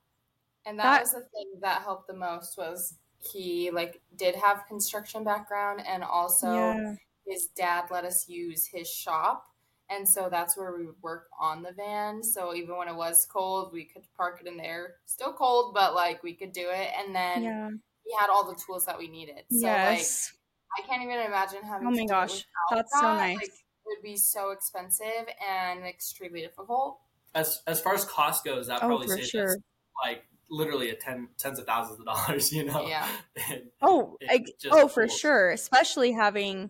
And 0.66 0.78
that, 0.80 0.84
That- 0.84 1.02
was 1.02 1.12
the 1.14 1.22
thing 1.22 1.60
that 1.62 1.82
helped 1.84 2.08
the 2.08 2.14
most 2.14 2.58
was 2.58 2.96
he 3.20 3.70
like 3.72 4.02
did 4.16 4.36
have 4.36 4.66
construction 4.68 5.24
background 5.24 5.82
and 5.86 6.04
also 6.04 6.54
yeah. 6.54 6.96
his 7.26 7.48
dad 7.48 7.86
let 7.92 8.06
us 8.06 8.28
use 8.30 8.66
his 8.66 8.90
shop 8.90 9.46
and 9.90 10.08
so 10.08 10.30
that's 10.30 10.56
where 10.56 10.74
we 10.78 10.86
would 10.86 11.02
work 11.02 11.28
on 11.40 11.62
the 11.64 11.74
van 11.74 12.24
so 12.24 12.54
even 12.56 12.78
when 12.78 12.88
it 12.88 12.96
was 12.96 13.26
cold 13.26 13.74
we 13.74 13.84
could 13.84 14.04
park 14.16 14.40
it 14.40 14.48
in 14.48 14.56
there 14.56 14.96
still 15.06 15.34
cold 15.34 15.74
but 15.74 15.94
like 15.96 16.24
we 16.24 16.34
could 16.34 16.54
do 16.54 16.70
it 16.70 16.92
and 16.98 17.14
then 17.14 17.44
Yeah. 17.44 17.70
he 18.06 18.14
had 18.18 18.30
all 18.30 18.46
the 18.50 18.56
tools 18.66 18.86
that 18.86 18.98
we 18.98 19.08
needed 19.10 19.44
so 19.52 19.58
yes. 19.68 20.32
Like 20.78 20.86
i 20.86 20.88
can't 20.88 21.02
even 21.04 21.20
imagine 21.26 21.62
having 21.64 21.88
Oh 21.88 21.92
my 21.92 22.06
gosh. 22.06 22.46
without 22.70 22.84
That's 22.84 22.94
so 22.94 23.02
nice. 23.16 23.38
Like, 23.38 23.48
it 23.48 23.54
would 23.98 24.04
be 24.04 24.18
so 24.18 24.52
expensive 24.52 25.26
and 25.50 25.84
extremely 25.86 26.42
difficult 26.42 27.00
as 27.36 27.62
as 27.68 27.80
far 27.82 27.94
as 27.96 28.06
cost 28.06 28.44
goes, 28.44 28.68
that 28.68 28.82
Oh, 28.84 28.88
probably 28.88 29.08
for 29.08 29.18
saved 29.18 29.30
sure. 29.30 29.56
like 30.04 30.24
literally 30.50 30.90
a 30.90 30.96
ten 30.96 31.28
tens 31.38 31.60
of 31.60 31.66
thousands 31.66 32.00
of 32.00 32.06
dollars. 32.06 32.52
You 32.58 32.66
know. 32.66 32.88
yeah 32.88 33.08
And 33.50 33.64
Oh, 33.82 34.18
It 34.20 34.28
like, 34.28 34.46
just 34.60 34.74
oh, 34.76 34.88
for 34.88 35.06
tools. 35.08 35.20
sure. 35.20 35.50
Especially 35.52 36.12
having 36.12 36.70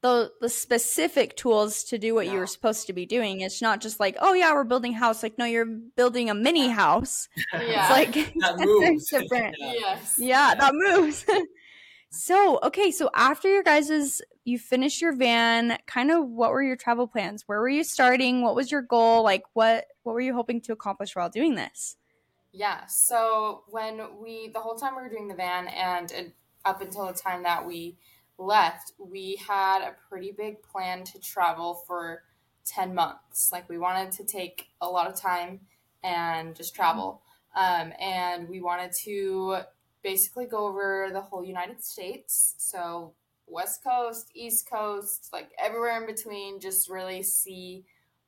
the 0.00 0.30
the 0.40 0.48
specific 0.48 1.36
tools 1.36 1.84
to 1.84 1.98
do 1.98 2.14
what 2.14 2.26
you 2.26 2.32
Yeah. 2.34 2.38
were 2.40 2.46
supposed 2.46 2.86
to 2.86 2.92
be 2.92 3.04
doing. 3.04 3.40
It's 3.40 3.60
not 3.60 3.80
just 3.80 3.98
like, 4.00 4.16
oh 4.20 4.32
yeah, 4.32 4.52
we're 4.54 4.64
building 4.64 4.94
a 4.94 4.98
house. 4.98 5.22
Like, 5.22 5.36
no, 5.38 5.44
you're 5.44 5.64
building 5.66 6.30
a 6.30 6.34
mini 6.34 6.68
house. 6.68 7.28
Yeah. 7.52 7.80
It's 7.82 7.90
like 8.14 8.34
that 8.40 8.56
there's 8.58 8.90
moves. 8.92 9.10
different. 9.10 9.56
Yeah. 9.58 9.72
yes 9.74 10.16
Yeah, 10.18 10.54
that 10.54 10.72
moves. 10.74 11.24
So, 12.10 12.58
okay, 12.62 12.90
so 12.90 13.10
after 13.14 13.48
your 13.48 13.62
guys's 13.62 14.22
you 14.44 14.58
finished 14.58 15.02
your 15.02 15.14
van, 15.14 15.78
kind 15.86 16.10
of 16.10 16.26
what 16.26 16.50
were 16.52 16.62
your 16.62 16.76
travel 16.76 17.06
plans? 17.06 17.44
Where 17.46 17.60
were 17.60 17.68
you 17.68 17.84
starting? 17.84 18.42
What 18.42 18.54
was 18.54 18.72
your 18.72 18.82
goal? 18.82 19.22
Like 19.22 19.44
what 19.52 19.84
what 20.04 20.14
were 20.14 20.20
you 20.20 20.34
hoping 20.34 20.62
to 20.62 20.72
accomplish 20.72 21.14
while 21.14 21.28
doing 21.28 21.54
this? 21.54 21.96
Yeah. 22.52 22.86
So 22.86 23.64
when 23.68 24.00
we, 24.20 24.48
the 24.48 24.60
whole 24.60 24.74
time 24.74 24.96
we 24.96 25.02
were 25.02 25.08
doing 25.10 25.28
the 25.28 25.34
van 25.34 25.68
and 25.68 26.32
up 26.64 26.80
until 26.80 27.06
the 27.06 27.12
time 27.12 27.42
that 27.42 27.66
we 27.66 27.98
left, 28.38 28.92
we 28.98 29.36
had 29.46 29.82
a 29.82 29.94
pretty 30.08 30.32
big 30.32 30.62
plan 30.62 31.04
to 31.04 31.20
travel 31.20 31.84
for 31.86 32.22
10 32.64 32.94
months. 32.94 33.50
Like 33.52 33.68
we 33.68 33.78
wanted 33.78 34.12
to 34.12 34.24
take 34.24 34.68
a 34.80 34.88
lot 34.88 35.06
of 35.06 35.20
time 35.20 35.60
and 36.02 36.56
just 36.56 36.74
travel. 36.74 37.22
Um, 37.54 37.92
and 38.00 38.48
we 38.48 38.60
wanted 38.60 38.92
to 39.04 39.58
basically 40.12 40.46
go 40.46 40.66
over 40.66 41.10
the 41.12 41.20
whole 41.20 41.44
United 41.44 41.84
States. 41.84 42.54
So 42.58 43.12
West 43.46 43.84
Coast, 43.84 44.30
East 44.34 44.68
Coast, 44.70 45.28
like 45.34 45.50
everywhere 45.58 46.00
in 46.00 46.06
between, 46.06 46.60
just 46.60 46.88
really 46.88 47.22
see 47.22 47.84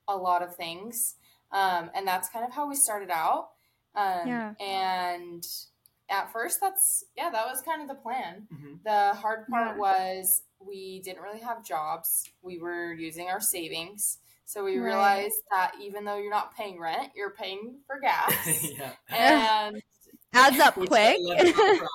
a 0.07 0.15
lot 0.17 0.43
of 0.43 0.55
things. 0.57 1.15
Um, 1.53 1.91
and 1.95 2.07
that's 2.07 2.29
kind 2.29 2.45
of 2.45 2.53
how 2.53 2.69
we 2.69 2.75
started 2.75 3.09
out. 3.11 3.51
Um, 3.95 4.29
Yeah. 4.29 4.53
And 4.61 5.47
at 6.11 6.31
first, 6.33 6.61
that's, 6.61 7.05
yeah, 7.17 7.31
that 7.31 7.47
was 7.47 7.63
kind 7.63 7.81
of 7.81 7.89
the 7.89 7.95
plan. 8.03 8.47
Mhm. 8.53 8.83
The 8.85 9.15
hard 9.19 9.47
part 9.49 9.77
Yeah. 9.77 9.81
was 9.87 10.43
we 10.59 11.01
didn't 11.01 11.23
really 11.23 11.41
have 11.41 11.65
jobs. 11.65 12.29
We 12.43 12.59
were 12.59 12.93
using 12.93 13.29
our 13.29 13.41
savings. 13.41 14.19
So 14.45 14.65
we 14.65 14.77
Right. 14.77 14.85
realized 14.91 15.43
that 15.51 15.73
even 15.81 16.05
though 16.05 16.17
you're 16.17 16.31
not 16.41 16.55
paying 16.55 16.79
rent, 16.79 17.13
you're 17.15 17.31
paying 17.43 17.81
for 17.87 18.01
gas. 18.01 18.35
yeah. 18.79 18.93
and 19.09 19.83
Adds 20.33 20.59
up 20.61 20.75
quick. 20.75 20.89
that 20.91 21.21
left 21.21 21.49
out 21.49 21.55
crowd 21.79 21.89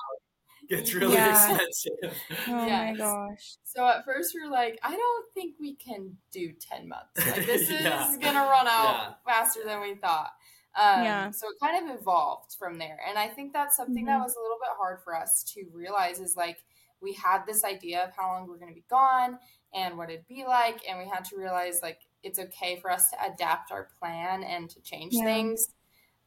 gets 0.68 0.92
really 0.94 1.14
Yeah. 1.14 1.30
expensive. 1.56 2.22
oh 2.48 2.52
my 2.68 2.94
gosh. 2.96 3.56
so 3.64 3.86
at 3.86 4.04
first 4.04 4.32
we 4.34 4.42
were 4.46 4.52
like, 4.52 4.78
I 4.82 4.90
don't 4.96 5.26
think 5.34 5.54
we 5.60 5.76
can 5.76 6.16
do 6.32 6.52
10 6.52 6.88
months. 6.88 7.24
Like, 7.24 7.46
this 7.46 7.70
Yeah. 7.70 8.08
is 8.10 8.16
going 8.18 8.34
to 8.34 8.40
run 8.40 8.66
out 8.66 8.94
Yeah. 8.94 9.12
faster 9.24 9.60
than 9.64 9.80
we 9.80 9.94
thought. 9.94 10.32
Um, 10.74 11.04
Yeah. 11.04 11.30
So 11.30 11.46
it 11.48 11.54
kind 11.62 11.88
of 11.88 11.98
evolved 12.00 12.56
from 12.58 12.78
there. 12.78 12.98
And 13.08 13.16
I 13.18 13.28
think 13.28 13.52
that's 13.52 13.76
something 13.76 14.04
that 14.06 14.18
Mhm. 14.20 14.24
was 14.24 14.34
a 14.36 14.40
little 14.40 14.58
bit 14.60 14.76
hard 14.76 15.00
for 15.04 15.14
us 15.14 15.44
to 15.54 15.64
realize 15.72 16.18
is 16.20 16.36
like 16.36 16.58
we 17.00 17.12
had 17.12 17.44
this 17.46 17.62
idea 17.64 18.02
of 18.04 18.10
how 18.16 18.26
long 18.32 18.48
we're 18.48 18.58
going 18.58 18.70
to 18.70 18.74
be 18.74 18.84
gone 18.90 19.38
and 19.72 19.96
what 19.96 20.10
it'd 20.10 20.26
be 20.26 20.44
like. 20.44 20.80
And 20.88 20.98
we 20.98 21.06
had 21.08 21.24
to 21.26 21.36
realize 21.36 21.80
like 21.82 22.00
it's 22.22 22.38
okay 22.40 22.80
for 22.80 22.90
us 22.90 23.08
to 23.10 23.24
adapt 23.24 23.70
our 23.70 23.88
plan 24.00 24.42
and 24.42 24.68
to 24.70 24.80
change 24.80 25.12
Yeah. 25.14 25.24
things. 25.24 25.68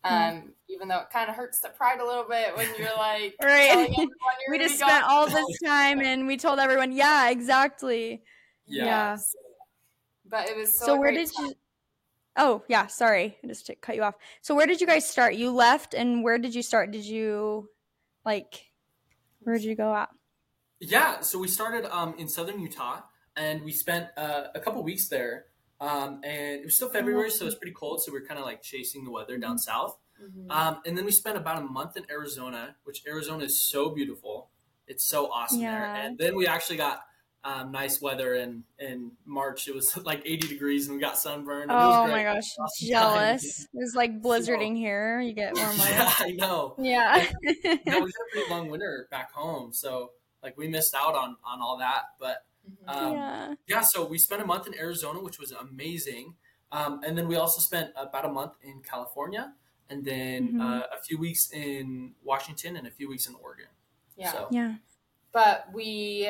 Um, 0.03 0.53
even 0.69 0.87
though 0.87 0.99
it 0.99 1.09
kind 1.11 1.29
of 1.29 1.35
hurts 1.35 1.59
the 1.59 1.69
pride 1.69 1.99
a 1.99 2.05
little 2.05 2.23
bit 2.23 2.55
when 2.55 2.67
you're 2.77 2.95
like, 2.97 3.35
Right. 3.43 3.89
you're 3.97 4.07
we 4.49 4.57
just 4.57 4.75
spent 4.75 5.03
gone 5.03 5.11
all 5.11 5.27
this 5.27 5.59
time 5.65 5.99
and 6.01 6.25
we 6.25 6.37
told 6.37 6.59
everyone, 6.59 6.91
yeah, 6.91 7.29
exactly. 7.29 8.23
Yeah. 8.65 8.85
Yeah. 8.85 9.17
But 10.25 10.49
it 10.49 10.55
was 10.55 10.77
so, 10.77 10.85
So, 10.85 10.99
where 10.99 11.11
did 11.11 11.29
time. 11.33 11.47
you 11.47 11.53
Oh, 12.37 12.63
yeah, 12.69 12.87
sorry. 12.87 13.37
I 13.43 13.47
just 13.47 13.65
to 13.65 13.75
cut 13.75 13.95
you 13.95 14.03
off. 14.03 14.15
So 14.41 14.55
where 14.55 14.65
did 14.65 14.79
you 14.79 14.87
guys 14.87 15.09
start? 15.09 15.35
You 15.35 15.51
left 15.51 15.93
and 15.93 16.23
where 16.23 16.37
did 16.37 16.55
you 16.55 16.61
start? 16.61 16.91
Did 16.91 17.03
you 17.03 17.69
like 18.25 18.71
where 19.41 19.55
did 19.55 19.65
you 19.65 19.75
go 19.75 19.93
at? 19.93 20.09
Yeah, 20.79 21.19
so 21.19 21.37
we 21.37 21.49
started 21.49 21.85
um, 21.93 22.15
in 22.17 22.29
southern 22.29 22.61
Utah, 22.61 23.01
and 23.35 23.61
we 23.63 23.71
spent 23.73 24.07
uh, 24.15 24.45
a 24.55 24.59
couple 24.61 24.81
weeks 24.83 25.09
there. 25.09 25.47
Um, 25.81 26.21
and 26.23 26.59
it 26.59 26.65
was 26.65 26.75
still 26.75 26.89
February, 26.89 27.29
so 27.31 27.43
it 27.43 27.45
was 27.45 27.55
pretty 27.55 27.73
cold. 27.73 28.03
So 28.03 28.11
we 28.11 28.17
are 28.19 28.25
kind 28.25 28.39
of 28.39 28.45
like 28.45 28.61
chasing 28.61 29.03
the 29.05 29.11
weather 29.11 29.37
down 29.37 29.57
south. 29.57 29.97
Mhm. 30.21 30.51
Um, 30.51 30.81
and 30.85 30.97
then 30.97 31.05
we 31.05 31.11
spent 31.11 31.37
about 31.37 31.57
a 31.59 31.61
month 31.65 31.95
in 31.95 32.05
Arizona, 32.11 32.75
which 32.83 33.01
Arizona 33.07 33.45
is 33.45 33.59
so 33.61 33.89
beautiful. 33.89 34.49
It's 34.87 35.05
so 35.05 35.31
awesome 35.31 35.61
there. 35.61 35.85
And 35.95 36.17
then 36.17 36.35
we 36.35 36.47
actually 36.47 36.77
got 36.77 37.01
um, 37.45 37.71
nice 37.71 38.01
weather 38.01 38.33
in 38.35 38.65
in 38.79 39.13
March. 39.25 39.69
It 39.69 39.73
was 39.75 39.95
like 40.05 40.21
80 40.25 40.49
degrees, 40.49 40.87
and 40.87 40.95
we 40.97 41.01
got 41.01 41.17
sunburned. 41.17 41.69
was 41.71 41.95
Oh 42.09 42.11
my 42.11 42.23
gosh, 42.23 42.43
Awesome 42.59 42.89
time. 42.89 42.89
jealous. 42.89 43.61
It 43.61 43.69
was 43.77 43.95
like 43.95 44.21
blizzarding 44.21 44.75
here. 44.75 45.21
You 45.21 45.31
get 45.31 45.55
warm. 45.55 45.77
Yeah, 45.77 46.11
I 46.19 46.31
know. 46.31 46.75
Yeah. 46.77 47.25
yeah, 47.41 47.77
we 47.85 47.85
had 47.85 48.03
a 48.03 48.31
pretty 48.33 48.49
long 48.49 48.67
winter 48.69 49.07
back 49.09 49.31
home, 49.31 49.71
so 49.71 50.11
like 50.43 50.57
we 50.57 50.67
missed 50.67 50.93
out 50.93 51.15
on 51.15 51.37
on 51.45 51.61
all 51.61 51.77
that. 51.77 52.01
But. 52.19 52.43
Um, 52.87 53.13
yeah. 53.13 53.53
yeah, 53.67 53.81
so 53.81 54.05
we 54.05 54.17
spent 54.17 54.41
a 54.41 54.45
month 54.45 54.67
in 54.67 54.75
Arizona, 54.75 55.19
which 55.21 55.39
was 55.39 55.51
amazing, 55.51 56.35
um, 56.71 57.01
and 57.05 57.17
then 57.17 57.27
we 57.27 57.35
also 57.35 57.61
spent 57.61 57.91
about 57.95 58.25
a 58.25 58.29
month 58.31 58.53
in 58.63 58.81
California, 58.81 59.53
and 59.89 60.03
then 60.05 60.53
Mhm. 60.53 60.61
uh, 60.61 60.87
a 60.91 61.01
few 61.01 61.17
weeks 61.17 61.51
in 61.51 62.13
Washington 62.23 62.77
and 62.77 62.85
a 62.87 62.91
few 62.91 63.09
weeks 63.09 63.27
in 63.27 63.35
Oregon. 63.35 63.67
yeah. 64.15 64.31
So, 64.33 64.47
Yeah. 64.51 64.75
But 65.31 65.71
we 65.73 66.27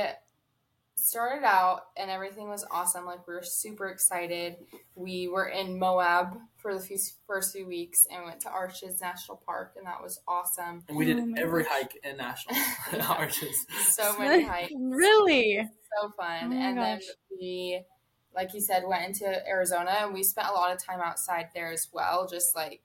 started 0.99 1.45
out 1.45 1.81
and 1.97 2.09
everything 2.11 2.49
was 2.49 2.65
awesome. 2.71 3.05
Like 3.05 3.27
we 3.27 3.33
were 3.33 3.43
super 3.43 3.87
excited. 3.89 4.55
We 4.95 5.27
were 5.27 5.47
in 5.47 5.79
Moab 5.79 6.37
for 6.57 6.73
the 6.73 6.79
few, 6.79 6.97
first 7.27 7.53
few 7.53 7.65
weeks 7.67 8.05
and 8.11 8.25
went 8.25 8.41
to 8.41 8.49
Arches 8.49 8.99
National 9.01 9.41
Park, 9.45 9.73
and 9.77 9.85
that 9.87 10.01
was 10.01 10.19
awesome. 10.27 10.83
and 10.87 10.97
we 10.97 11.05
Oh 11.11 11.15
did 11.15 11.25
my 11.25 11.39
every 11.41 11.63
gosh. 11.63 11.71
hike 11.71 11.97
in 12.03 12.17
national 12.17 12.55
arches. 13.07 13.65
So 13.89 14.17
many 14.19 14.43
hikes, 14.43 14.73
really? 14.77 15.67
so 16.01 16.09
fun. 16.17 16.39
Oh 16.43 16.47
my 16.49 16.55
and 16.55 16.77
then 16.77 16.99
we, 17.31 17.83
like 18.35 18.53
you 18.53 18.61
said, 18.61 18.83
went 18.85 19.05
into 19.05 19.47
Arizona 19.47 19.91
and 20.01 20.13
we 20.13 20.23
spent 20.23 20.47
a 20.47 20.51
lot 20.53 20.71
of 20.71 20.83
time 20.83 20.99
outside 21.01 21.47
there 21.55 21.71
as 21.71 21.87
well. 21.93 22.27
Just 22.29 22.55
like, 22.55 22.81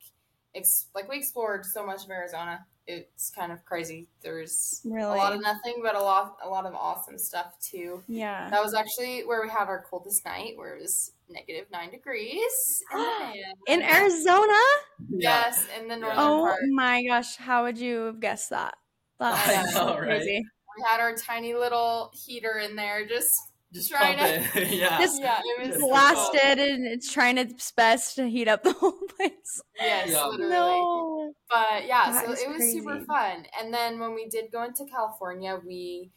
ex- 0.55 0.87
like 0.95 1.09
we 1.09 1.19
explored 1.19 1.65
so 1.65 1.85
much 1.85 2.05
of 2.05 2.11
Arizona. 2.11 2.67
It's 2.87 3.31
kind 3.31 3.51
of 3.53 3.65
crazy. 3.65 4.09
There's 4.23 4.81
Really? 4.85 5.03
a 5.03 5.23
lot 5.23 5.33
of 5.33 5.41
nothing, 5.43 5.81
but 5.83 5.95
a 5.95 6.01
lot 6.03 6.37
a 6.43 6.49
lot 6.49 6.67
of 6.67 6.75
awesome 6.75 7.19
stuff 7.19 7.59
too. 7.61 8.03
Yeah. 8.09 8.49
That 8.51 8.63
was 8.63 8.75
actually 8.75 9.23
where 9.25 9.43
we 9.43 9.49
had 9.49 9.69
our 9.69 9.83
coldest 9.83 10.25
night, 10.25 10.57
where 10.57 10.77
it 10.77 10.83
was 10.83 11.13
negative 11.29 11.67
nine 11.71 11.91
degrees 11.91 12.83
in 12.93 12.99
the 12.99 13.05
van. 13.35 13.43
In 13.69 13.83
Arizona? 13.83 14.61
Yeah. 15.09 15.45
Yes, 15.47 15.67
in 15.79 15.89
the 15.89 15.97
northern 15.97 16.17
part. 16.17 16.29
Oh 16.31 16.43
part. 16.45 16.61
my 16.73 17.05
gosh, 17.05 17.37
how 17.37 17.65
would 17.65 17.79
you 17.79 18.01
have 18.07 18.21
guessed 18.21 18.51
that? 18.51 18.75
That's 19.19 19.49
I 19.49 19.65
so 19.73 19.87
know, 19.87 19.99
right? 19.99 20.07
crazy. 20.07 20.43
We 20.77 20.85
had 20.91 21.01
our 21.01 21.15
tiny 21.17 21.55
little 21.55 22.11
heater 22.15 22.59
in 22.59 22.75
there, 22.77 23.07
just 23.07 23.31
Just 23.75 23.91
Trying 23.91 24.17
to 24.19 24.61
it. 24.61 24.69
yeah. 24.73 24.99
Just 25.01 25.21
yeah, 25.21 25.41
it 25.45 25.61
was 25.67 25.77
Just 25.77 25.81
Blasted 25.81 26.59
and 26.59 26.87
it's 26.87 27.13
trying 27.13 27.39
its 27.39 27.73
best 27.73 28.15
to 28.17 28.29
heat 28.29 28.47
up 28.47 28.63
the 28.63 28.73
whole 28.73 28.93
place. 29.17 29.61
Yes, 29.81 30.11
Yeah. 30.11 30.27
literally. 30.27 30.51
No. 30.53 31.33
But 31.51 31.87
yeah, 31.87 32.13
That 32.13 32.25
so 32.27 32.33
is 32.33 32.41
it 32.43 32.49
was 32.51 32.73
super 32.73 33.01
fun. 33.05 33.47
And 33.61 33.75
then 33.75 33.99
when 33.99 34.15
we 34.15 34.29
did 34.29 34.53
go 34.53 34.63
into 34.63 34.85
California, 34.87 35.61
we 35.67 36.11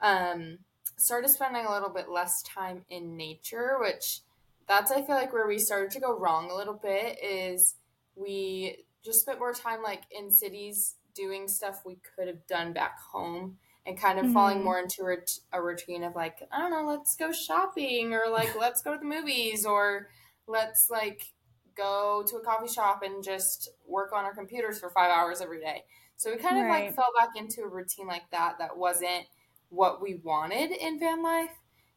um, 0.00 0.58
started 0.96 1.28
spending 1.28 1.66
a 1.66 1.70
little 1.72 1.90
bit 1.90 2.08
less 2.08 2.42
time 2.42 2.84
in 2.88 3.16
nature, 3.16 3.76
which 3.78 4.20
that's 4.66 4.90
I 4.90 5.02
feel 5.02 5.16
like 5.16 5.32
where 5.34 5.46
we 5.46 5.58
started 5.58 5.90
to 5.90 6.00
go 6.00 6.16
wrong 6.18 6.50
a 6.50 6.54
little 6.54 6.80
bit 6.82 7.18
is 7.22 7.74
we 8.16 8.84
just 9.04 9.20
spent 9.20 9.38
more 9.38 9.52
time 9.52 9.82
like 9.82 10.02
in 10.10 10.30
cities 10.30 10.94
doing 11.14 11.46
stuff 11.46 11.82
we 11.84 11.98
could 12.16 12.26
have 12.26 12.46
done 12.46 12.72
back 12.72 12.98
home 13.12 13.58
and 13.86 13.98
kind 14.00 14.18
of 14.18 14.30
falling 14.32 14.58
Mhm. 14.58 14.64
more 14.64 14.78
into 14.78 15.02
a, 15.06 15.16
a 15.52 15.62
routine 15.62 16.04
of 16.04 16.14
like 16.14 16.42
I 16.52 16.58
don't 16.58 16.70
know, 16.70 16.86
let's 16.86 17.16
go 17.16 17.32
shopping 17.32 18.12
or 18.14 18.28
like 18.30 18.54
let's 18.58 18.82
go 18.82 18.92
to 18.92 18.98
the 18.98 19.04
movies 19.04 19.66
or 19.66 20.08
let's 20.46 20.88
like 20.90 21.32
go 21.74 22.22
to 22.28 22.36
a 22.36 22.44
coffee 22.44 22.68
shop 22.72 23.02
and 23.02 23.24
just 23.24 23.70
work 23.86 24.12
on 24.12 24.24
our 24.24 24.34
computers 24.34 24.78
for 24.78 24.90
five 24.90 25.10
hours 25.10 25.40
every 25.40 25.60
day. 25.60 25.84
So 26.16 26.30
we 26.30 26.36
kind 26.36 26.58
of 26.58 26.64
Right. 26.64 26.84
like 26.84 26.94
fell 26.94 27.12
back 27.18 27.30
into 27.36 27.62
a 27.62 27.68
routine 27.68 28.06
like 28.06 28.30
that 28.30 28.58
that 28.58 28.76
wasn't 28.76 29.26
what 29.70 30.00
we 30.02 30.16
wanted 30.16 30.70
in 30.70 30.98
van 30.98 31.22
life. 31.22 31.50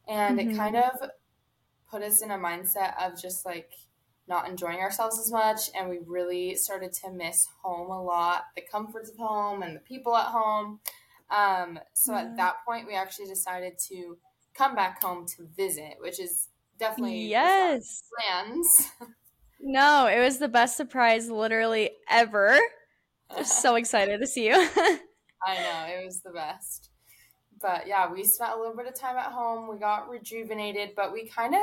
And 0.08 0.38
Mhm. 0.38 0.50
it 0.50 0.56
kind 0.56 0.76
of 0.76 1.10
put 1.90 2.02
us 2.02 2.22
in 2.22 2.30
a 2.30 2.38
mindset 2.38 2.94
of 3.00 3.20
just 3.20 3.44
like 3.46 3.70
not 4.28 4.48
enjoying 4.48 4.80
ourselves 4.80 5.18
as 5.18 5.30
much. 5.30 5.70
And 5.74 5.88
we 5.88 5.98
really 6.04 6.56
started 6.56 6.92
to 6.94 7.10
miss 7.10 7.46
home 7.62 7.90
a 7.90 8.02
lot 8.02 8.46
the 8.56 8.62
comforts 8.62 9.10
of 9.10 9.16
home 9.18 9.62
and 9.62 9.76
the 9.76 9.80
people 9.80 10.16
at 10.16 10.26
home. 10.26 10.80
Um, 11.30 11.78
so 11.92 12.14
at 12.14 12.36
that 12.36 12.64
point, 12.66 12.86
we 12.86 12.94
actually 12.94 13.26
decided 13.26 13.78
to 13.88 14.16
come 14.54 14.74
back 14.74 15.02
home 15.02 15.26
to 15.36 15.46
visit, 15.56 15.94
which 16.00 16.20
is 16.20 16.48
definitely 16.78 17.26
Yes. 17.26 18.02
plans. 18.18 18.90
No, 19.60 20.06
it 20.06 20.20
was 20.20 20.38
the 20.38 20.48
best 20.48 20.76
surprise 20.76 21.30
literally 21.30 21.90
ever. 22.08 22.58
I'm 23.30 23.44
so 23.44 23.74
excited 23.76 24.20
to 24.20 24.26
see 24.26 24.46
you. 24.48 24.54
I 24.54 25.56
know, 25.56 25.86
it 26.00 26.04
was 26.04 26.20
the 26.20 26.30
best. 26.30 26.90
But 27.60 27.86
yeah, 27.86 28.10
we 28.10 28.24
spent 28.24 28.52
a 28.52 28.56
little 28.58 28.76
bit 28.76 28.86
of 28.86 28.94
time 28.94 29.16
at 29.16 29.32
home. 29.32 29.68
We 29.68 29.78
got 29.78 30.10
rejuvenated, 30.10 30.90
but 30.94 31.12
we 31.12 31.26
kind 31.28 31.54
of 31.54 31.60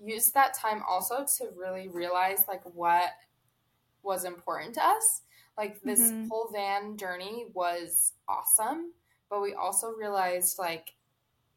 used 0.00 0.34
that 0.34 0.54
time 0.54 0.82
also 0.88 1.26
to 1.38 1.50
really 1.56 1.88
realize 1.88 2.44
like 2.48 2.62
what 2.74 3.10
was 4.02 4.24
important 4.24 4.74
to 4.74 4.84
us. 4.84 5.22
Like 5.56 5.82
this 5.82 6.12
Mhm. 6.12 6.28
whole 6.28 6.50
van 6.52 6.96
journey 6.96 7.46
was 7.52 8.12
awesome, 8.28 8.92
but 9.30 9.42
we 9.42 9.54
also 9.54 9.88
realized 9.88 10.58
like 10.58 10.94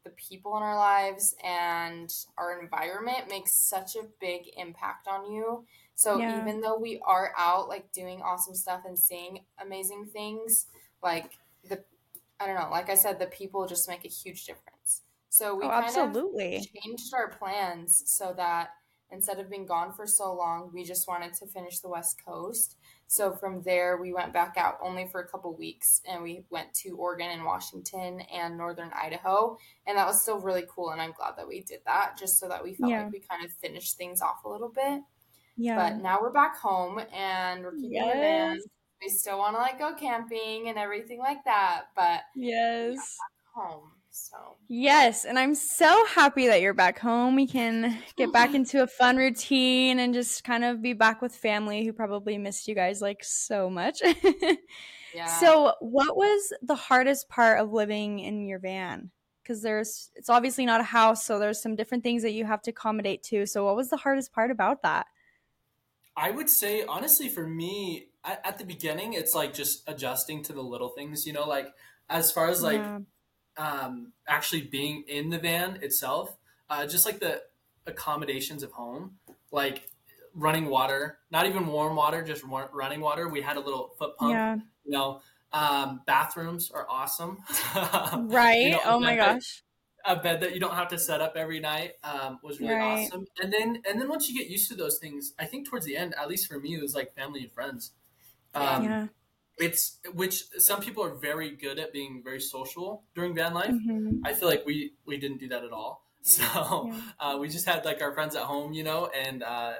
the 0.04 0.10
people 0.10 0.56
in 0.56 0.62
our 0.62 0.76
lives 0.76 1.34
and 1.42 2.12
our 2.38 2.60
environment 2.60 3.28
makes 3.28 3.52
such 3.52 3.96
a 3.96 4.08
big 4.20 4.42
impact 4.56 5.08
on 5.08 5.30
you. 5.32 5.64
So 5.96 6.18
Yeah. 6.18 6.28
even 6.28 6.60
though 6.60 6.78
we 6.78 7.00
are 7.04 7.32
out 7.36 7.68
like 7.68 7.90
doing 7.92 8.22
awesome 8.22 8.54
stuff 8.54 8.82
and 8.86 8.98
seeing 8.98 9.44
amazing 9.58 10.06
things, 10.12 10.66
like 11.02 11.32
the 11.68 11.84
I 12.40 12.46
don't 12.46 12.56
know, 12.56 12.68
like 12.70 12.90
I 12.90 12.94
said, 12.94 13.18
the 13.18 13.26
people 13.26 13.66
just 13.66 13.88
make 13.88 14.04
a 14.04 14.08
huge 14.08 14.44
difference. 14.46 15.02
So 15.30 15.54
we 15.54 15.66
oh, 15.66 15.70
kind 15.70 15.96
absolutely. 15.96 16.56
of 16.58 16.82
changed 16.82 17.14
our 17.14 17.30
plans 17.30 18.02
so 18.06 18.34
that 18.36 18.70
instead 19.10 19.38
of 19.40 19.50
being 19.50 19.66
gone 19.66 19.92
for 19.92 20.06
so 20.06 20.32
long, 20.34 20.70
we 20.72 20.84
just 20.84 21.08
wanted 21.08 21.34
to 21.34 21.46
finish 21.46 21.80
the 21.80 21.88
West 21.88 22.22
Coast. 22.24 22.76
So 23.08 23.34
from 23.34 23.62
there, 23.62 23.98
we 23.98 24.12
went 24.12 24.32
back 24.32 24.54
out 24.56 24.78
only 24.82 25.06
for 25.06 25.20
a 25.20 25.28
couple 25.28 25.54
weeks 25.56 26.00
and 26.08 26.22
we 26.22 26.44
went 26.50 26.74
to 26.82 26.90
Oregon 26.96 27.30
and 27.30 27.44
Washington 27.44 28.20
and 28.32 28.56
Northern 28.56 28.90
Idaho. 28.92 29.56
And 29.86 29.96
that 29.96 30.06
was 30.06 30.22
still 30.22 30.40
really 30.40 30.64
cool. 30.68 30.90
And 30.90 31.00
I'm 31.00 31.12
glad 31.12 31.34
that 31.36 31.46
we 31.46 31.62
did 31.62 31.80
that 31.86 32.18
just 32.18 32.38
so 32.38 32.48
that 32.48 32.64
we 32.64 32.74
felt 32.74 32.90
Yeah. 32.90 33.04
like 33.04 33.12
we 33.12 33.20
kind 33.20 33.44
of 33.44 33.52
finished 33.52 33.96
things 33.96 34.20
off 34.20 34.44
a 34.44 34.48
little 34.48 34.70
bit. 34.70 35.02
Yeah. 35.56 35.76
But 35.76 36.02
now 36.02 36.18
we're 36.20 36.32
back 36.32 36.56
home 36.58 37.00
and 37.12 37.62
we're 37.62 37.76
keeping. 37.76 37.92
Yes. 37.92 38.60
We 39.00 39.08
still 39.08 39.38
want 39.38 39.54
to 39.54 39.60
like 39.60 39.78
go 39.78 39.94
camping 39.94 40.68
and 40.68 40.78
everything 40.78 41.18
like 41.18 41.44
that, 41.44 41.84
but 41.94 42.22
yes. 42.34 43.16
home. 43.54 43.92
So 44.16 44.56
Yes, 44.68 45.24
and 45.26 45.38
I'm 45.38 45.54
so 45.54 46.06
happy 46.06 46.46
that 46.48 46.62
you're 46.62 46.74
back 46.74 46.98
home. 46.98 47.36
We 47.36 47.46
can 47.46 47.98
get 48.16 48.32
back 48.32 48.50
oh. 48.52 48.56
into 48.56 48.82
a 48.82 48.86
fun 48.86 49.16
routine 49.16 50.00
and 50.00 50.14
just 50.14 50.42
kind 50.42 50.64
of 50.64 50.80
be 50.80 50.94
back 50.94 51.20
with 51.20 51.34
family 51.34 51.84
who 51.84 51.92
probably 51.92 52.38
missed 52.38 52.66
you 52.66 52.74
guys 52.74 53.02
like 53.02 53.22
so 53.22 53.68
much. 53.68 54.00
yeah. 55.14 55.26
So, 55.26 55.74
what 55.80 56.16
was 56.16 56.52
the 56.62 56.74
hardest 56.74 57.28
part 57.28 57.60
of 57.60 57.72
living 57.72 58.18
in 58.18 58.46
your 58.46 58.58
van? 58.58 59.10
Because 59.42 59.62
there's, 59.62 60.10
it's 60.16 60.30
obviously 60.30 60.66
not 60.66 60.80
a 60.80 60.84
house, 60.84 61.24
so 61.24 61.38
there's 61.38 61.62
some 61.62 61.76
different 61.76 62.02
things 62.02 62.22
that 62.22 62.32
you 62.32 62.44
have 62.44 62.62
to 62.62 62.70
accommodate 62.70 63.22
to. 63.24 63.46
So, 63.46 63.66
what 63.66 63.76
was 63.76 63.90
the 63.90 63.98
hardest 63.98 64.32
part 64.32 64.50
about 64.50 64.82
that? 64.82 65.06
I 66.16 66.30
would 66.30 66.48
say, 66.48 66.84
honestly, 66.88 67.28
for 67.28 67.46
me, 67.46 68.06
at, 68.24 68.40
at 68.44 68.58
the 68.58 68.64
beginning, 68.64 69.12
it's 69.12 69.34
like 69.34 69.52
just 69.52 69.86
adjusting 69.86 70.42
to 70.44 70.54
the 70.54 70.62
little 70.62 70.88
things, 70.88 71.26
you 71.26 71.34
know, 71.34 71.46
like 71.46 71.68
as 72.08 72.32
far 72.32 72.48
as 72.48 72.62
like 72.62 72.78
Yeah. 72.78 72.98
Um, 73.56 74.12
actually 74.28 74.62
being 74.62 75.04
in 75.08 75.30
the 75.30 75.38
van 75.38 75.76
itself, 75.82 76.36
uh, 76.70 76.86
just 76.86 77.06
like 77.06 77.20
the 77.20 77.42
accommodations 77.86 78.62
of 78.62 78.72
home, 78.72 79.16
like 79.50 79.88
running 80.34 80.66
water, 80.66 81.18
not 81.30 81.46
even 81.46 81.66
warm 81.66 81.96
water, 81.96 82.22
just 82.22 82.42
running 82.44 83.00
water. 83.00 83.28
We 83.28 83.40
had 83.42 83.56
a 83.56 83.60
little 83.60 83.92
foot 83.98 84.16
pump, 84.16 84.32
yeah, 84.32 84.56
you 84.84 84.92
know. 84.92 85.20
Um, 85.52 86.02
bathrooms 86.06 86.70
are 86.70 86.86
awesome. 86.90 87.38
right. 88.28 88.58
You 88.60 88.70
know, 88.72 88.80
oh 88.84 89.00
my 89.00 89.16
that- 89.16 89.34
gosh. 89.36 89.62
a 90.04 90.16
bed 90.16 90.40
that 90.42 90.52
you 90.54 90.60
don't 90.60 90.74
have 90.74 90.88
to 90.88 90.98
set 90.98 91.20
up 91.20 91.34
every 91.36 91.60
night 91.60 91.92
um, 92.04 92.38
was 92.42 92.60
really 92.60 92.74
Right. 92.74 93.06
awesome. 93.06 93.26
And 93.42 93.52
then 93.52 93.82
and 93.88 94.00
then 94.00 94.08
once 94.08 94.28
you 94.28 94.38
get 94.38 94.50
used 94.50 94.68
to 94.70 94.76
those 94.76 94.98
things, 94.98 95.32
I 95.38 95.46
think 95.46 95.68
towards 95.68 95.86
the 95.86 95.96
end, 95.96 96.14
at 96.20 96.28
least 96.28 96.48
for 96.48 96.58
me, 96.60 96.74
it 96.74 96.82
was 96.82 96.94
like 96.94 97.14
family 97.14 97.42
and 97.42 97.52
friends. 97.52 97.92
Um, 98.54 98.84
yeah. 98.84 99.06
It's 99.58 99.98
which 100.14 100.44
some 100.58 100.80
people 100.80 101.02
are 101.02 101.14
very 101.14 101.50
good 101.56 101.78
at 101.78 101.92
being 101.92 102.22
very 102.22 102.40
social 102.40 103.04
during 103.14 103.34
van 103.34 103.54
life. 103.54 103.74
Mhm. 103.74 104.20
I 104.22 104.34
feel 104.34 104.48
like 104.48 104.64
we 104.66 104.94
we 105.06 105.16
didn't 105.18 105.38
do 105.38 105.48
that 105.48 105.64
at 105.64 105.72
all. 105.72 106.04
So 106.26 106.88
Yeah. 106.88 107.00
uh, 107.20 107.38
we 107.40 107.48
just 107.48 107.66
had 107.66 107.84
like 107.84 108.02
our 108.02 108.12
friends 108.12 108.34
at 108.34 108.42
home, 108.44 108.72
you 108.72 108.82
know, 108.82 109.06
and 109.06 109.42
uh, 109.44 109.74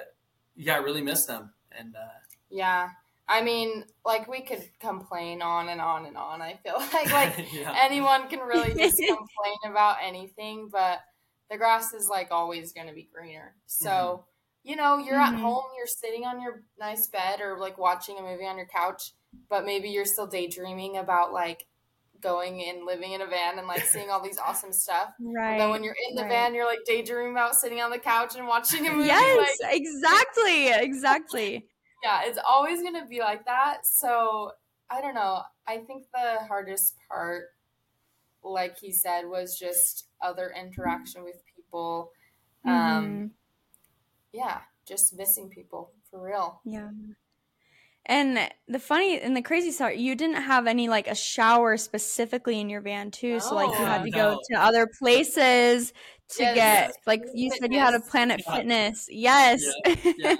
yeah, 0.55 0.75
I 0.75 0.77
really 0.77 1.01
miss 1.01 1.25
them. 1.25 1.53
And 1.71 1.95
uh, 1.95 2.19
Yeah. 2.49 2.91
I 3.29 3.41
mean, 3.41 3.83
like 4.05 4.27
we 4.29 4.41
could 4.41 4.69
complain 4.79 5.41
on 5.41 5.67
and 5.69 5.81
on 5.81 6.05
and 6.05 6.17
on. 6.17 6.41
I 6.41 6.55
feel 6.57 6.77
like 6.93 7.11
like 7.11 7.35
yeah, 7.51 7.75
anyone 7.75 8.29
can 8.29 8.39
really 8.39 8.73
just 8.75 9.05
complain 9.05 9.57
about 9.65 9.97
anything, 10.01 10.69
but 10.69 11.01
the 11.49 11.57
grass 11.57 11.93
is 11.93 12.07
like 12.09 12.31
always 12.31 12.71
going 12.73 12.87
to 12.87 12.93
be 12.93 13.03
greener. 13.13 13.55
So, 13.65 13.89
Mm-hmm. 13.89 14.69
you 14.69 14.75
know, 14.77 14.97
you're 14.97 15.19
at 15.19 15.33
Mhm. 15.33 15.41
home, 15.41 15.65
you're 15.77 15.87
sitting 15.87 16.25
on 16.25 16.41
your 16.41 16.63
nice 16.77 17.07
bed 17.07 17.41
or 17.41 17.57
like 17.59 17.77
watching 17.77 18.17
a 18.17 18.21
movie 18.21 18.45
on 18.45 18.57
your 18.57 18.67
couch, 18.67 19.13
but 19.49 19.65
maybe 19.65 19.89
you're 19.89 20.05
still 20.05 20.27
daydreaming 20.27 20.97
about 20.97 21.33
like 21.33 21.65
going 22.19 22.63
and 22.63 22.85
living 22.85 23.11
in 23.13 23.21
a 23.21 23.27
van 23.27 23.59
and 23.59 23.67
like 23.67 23.83
seeing 23.85 24.09
all 24.09 24.21
these 24.21 24.39
awesome 24.39 24.73
stuff. 24.73 25.09
Right. 25.19 25.51
And 25.51 25.61
then 25.61 25.69
when 25.69 25.83
you're 25.83 25.95
in 26.09 26.15
the 26.15 26.23
right. 26.23 26.29
van, 26.31 26.55
you're 26.55 26.65
like 26.65 26.79
daydreaming 26.85 27.31
about 27.33 27.55
sitting 27.55 27.79
on 27.81 27.91
the 27.91 27.99
couch 27.99 28.35
and 28.35 28.47
watching 28.47 28.87
a 28.87 28.91
movie. 28.93 29.07
yes, 29.07 29.57
Like, 29.61 29.75
exactly. 29.75 30.69
Exactly. 30.69 31.67
yeah, 32.03 32.21
it's 32.25 32.39
always 32.47 32.81
going 32.81 32.95
to 32.95 33.05
be 33.05 33.19
like 33.19 33.45
that. 33.45 33.85
So 33.85 34.51
I 34.89 35.01
don't 35.01 35.13
know. 35.15 35.41
I 35.67 35.77
think 35.79 36.05
the 36.13 36.39
hardest 36.47 36.95
part, 37.09 37.43
like 38.43 38.77
he 38.79 38.91
said, 38.91 39.25
was 39.27 39.57
just 39.59 40.07
other 40.21 40.51
interaction 40.59 41.23
with 41.23 41.35
people. 41.55 42.11
Um, 42.65 42.71
Mhm. 42.73 43.29
yeah, 44.33 44.61
just 44.87 45.15
missing 45.15 45.49
people 45.49 45.91
for 46.09 46.21
real. 46.21 46.61
Yeah. 46.65 46.89
And 48.09 48.39
the 48.69 48.79
funny 48.79 49.19
and 49.19 49.35
the 49.35 49.41
crazy 49.41 49.77
part, 49.77 49.97
you 49.97 50.15
didn't 50.15 50.41
have 50.41 50.65
any 50.65 50.87
like 50.87 51.07
a 51.07 51.15
shower 51.15 51.75
specifically 51.75 52.59
in 52.59 52.69
your 52.69 52.79
van 52.81 53.11
too. 53.11 53.39
So 53.41 53.53
like 53.53 53.67
you 53.77 53.85
had 53.85 54.03
to 54.03 54.09
go 54.11 54.39
to 54.51 54.57
other 54.59 54.87
places 54.99 55.91
to 56.29 56.43
Yes. 56.43 56.55
get 56.55 56.95
like 57.05 57.21
you 57.33 57.51
said 57.51 57.71
you 57.73 57.79
had 57.79 57.93
a 57.93 57.99
Planet 57.99 58.41
Yeah. 58.47 58.55
Fitness. 58.55 59.07
Yes. 59.11 59.61
yeah. 60.17 60.37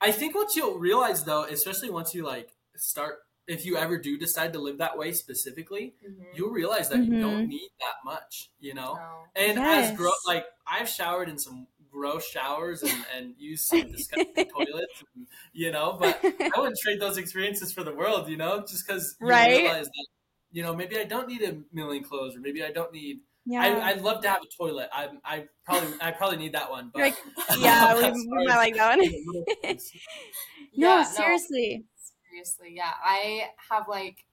I 0.00 0.12
think 0.12 0.34
what 0.34 0.56
you'll 0.56 0.78
realize 0.78 1.24
though, 1.24 1.44
especially 1.44 1.90
once 1.90 2.14
you 2.14 2.24
like 2.24 2.50
start, 2.76 3.16
if 3.46 3.66
you 3.66 3.76
ever 3.76 3.98
do 3.98 4.16
decide 4.18 4.54
to 4.54 4.58
live 4.58 4.78
that 4.78 4.96
way 4.96 5.12
specifically, 5.12 5.94
you'll 6.34 6.50
realize 6.52 6.88
that 6.88 6.98
you 7.04 7.12
Mhm. 7.12 7.20
don't 7.20 7.48
need 7.48 7.70
that 7.80 7.96
much, 8.04 8.50
you 8.60 8.72
know. 8.72 8.94
No. 8.94 9.24
And 9.36 9.58
Yes. 9.58 9.90
as 9.90 9.96
grow 9.96 10.10
like 10.26 10.46
I've 10.66 10.88
showered 10.88 11.28
in 11.28 11.38
some 11.38 11.66
gross 11.94 12.26
showers 12.28 12.82
and, 12.82 13.06
and 13.14 13.34
use 13.38 13.62
some 13.64 13.90
disgusting 13.90 14.46
toilets, 14.54 15.02
and, 15.14 15.26
you 15.52 15.70
know. 15.70 15.96
But 15.98 16.22
I 16.54 16.60
wouldn't 16.60 16.78
trade 16.82 17.00
those 17.00 17.18
experiences 17.18 17.72
for 17.72 17.84
the 17.84 17.94
world, 17.94 18.28
you 18.28 18.36
know, 18.36 18.60
just 18.60 18.86
because 18.86 19.18
you 19.22 19.42
Right. 19.42 19.46
realize 19.46 19.86
that, 19.86 20.06
you 20.52 20.62
know, 20.62 20.74
maybe 20.74 20.98
I 20.98 21.04
don't 21.04 21.28
need 21.28 21.42
a 21.42 21.62
million 21.72 22.04
clothes, 22.04 22.36
or 22.36 22.40
maybe 22.40 22.64
I 22.64 22.72
don't 22.72 22.92
need. 22.92 23.20
yeah. 23.46 23.84
I, 23.84 23.92
I'd 23.92 24.02
love 24.02 24.22
to 24.22 24.28
have 24.28 24.40
a 24.42 24.48
toilet. 24.56 24.88
I, 24.92 25.10
I 25.24 25.46
probably, 25.64 25.96
I 26.00 26.10
probably 26.12 26.38
need 26.38 26.54
that 26.54 26.70
one. 26.70 26.90
But 26.92 27.02
Like, 27.02 27.14
yeah, 27.50 27.94
we, 27.96 28.10
we 28.10 28.40
might 28.46 28.56
like 28.56 28.74
that 28.76 28.96
one. 28.98 29.08
the 29.08 29.22
little 29.26 29.46
things, 29.62 29.92
no, 30.76 31.02
Yeah, 31.02 31.04
seriously. 31.04 31.84
seriously, 32.28 32.74
yeah. 32.76 32.94
I 33.02 33.50
have 33.70 33.88
like 33.88 34.24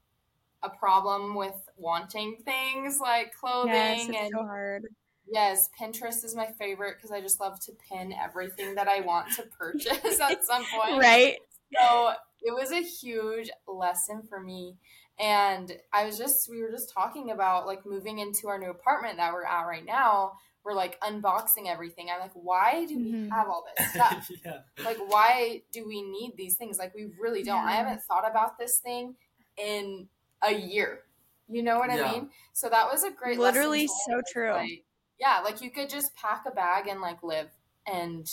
a 0.63 0.69
problem 0.69 1.35
with 1.35 1.55
wanting 1.77 2.37
things 2.45 2.99
like 3.01 3.33
clothing 3.35 3.73
Yes, 3.73 4.09
it's 4.09 4.19
and 4.19 4.33
so 4.33 4.43
hard. 4.43 4.87
Yes, 5.31 5.69
Pinterest 5.79 6.23
is 6.23 6.35
my 6.35 6.47
favorite 6.59 6.97
because 6.97 7.11
I 7.11 7.21
just 7.21 7.39
love 7.39 7.59
to 7.61 7.71
pin 7.89 8.13
everything 8.13 8.75
that 8.75 8.87
I 8.87 8.99
want 9.01 9.31
to 9.37 9.43
purchase 9.43 10.19
at 10.21 10.43
some 10.43 10.63
point. 10.65 10.99
Right? 11.01 11.37
So 11.79 12.11
it 12.41 12.53
was 12.53 12.71
a 12.71 12.81
huge 12.81 13.49
lesson 13.67 14.23
for 14.27 14.39
me. 14.39 14.75
And 15.19 15.77
I 15.93 16.05
was 16.05 16.17
just, 16.17 16.49
we 16.49 16.61
were 16.61 16.71
just 16.71 16.91
talking 16.91 17.31
about 17.31 17.67
like 17.67 17.85
moving 17.85 18.19
into 18.19 18.47
our 18.47 18.57
new 18.57 18.69
apartment 18.71 19.17
that 19.17 19.31
we're 19.33 19.45
at 19.45 19.63
right 19.67 19.85
now. 19.85 20.33
We're 20.63 20.73
like 20.73 20.99
unboxing 21.01 21.67
everything. 21.67 22.09
I'm 22.13 22.19
like, 22.19 22.33
why 22.33 22.85
do 22.85 22.97
we 22.97 23.11
Mhm. 23.11 23.29
have 23.31 23.47
all 23.47 23.65
this 23.77 23.91
stuff? 23.93 24.29
yeah. 24.45 24.59
like, 24.83 24.97
why 25.07 25.61
do 25.71 25.87
we 25.87 26.01
need 26.01 26.33
these 26.37 26.55
things? 26.55 26.77
Like, 26.77 26.93
we 26.93 27.09
really 27.19 27.41
don't. 27.43 27.63
I 27.63 27.71
haven't 27.73 28.03
thought 28.03 28.29
about 28.29 28.57
this 28.59 28.77
thing 28.79 29.15
in 29.57 30.07
a 30.43 30.53
year. 30.53 31.01
You 31.49 31.63
know 31.63 31.79
what 31.79 31.89
Yeah. 31.91 32.03
I 32.05 32.11
mean? 32.11 32.29
So 32.53 32.69
that 32.69 32.91
was 32.91 33.03
a 33.03 33.11
great 33.11 33.37
Literally 33.39 33.81
lesson 33.81 33.97
so 34.07 34.21
true. 34.31 34.51
Like, 34.53 34.83
yeah, 35.21 35.41
like 35.41 35.61
you 35.61 35.71
could 35.71 35.89
just 35.89 36.15
pack 36.15 36.43
a 36.47 36.51
bag 36.51 36.87
and 36.89 37.01
like 37.01 37.23
live 37.23 37.51
and 37.87 38.27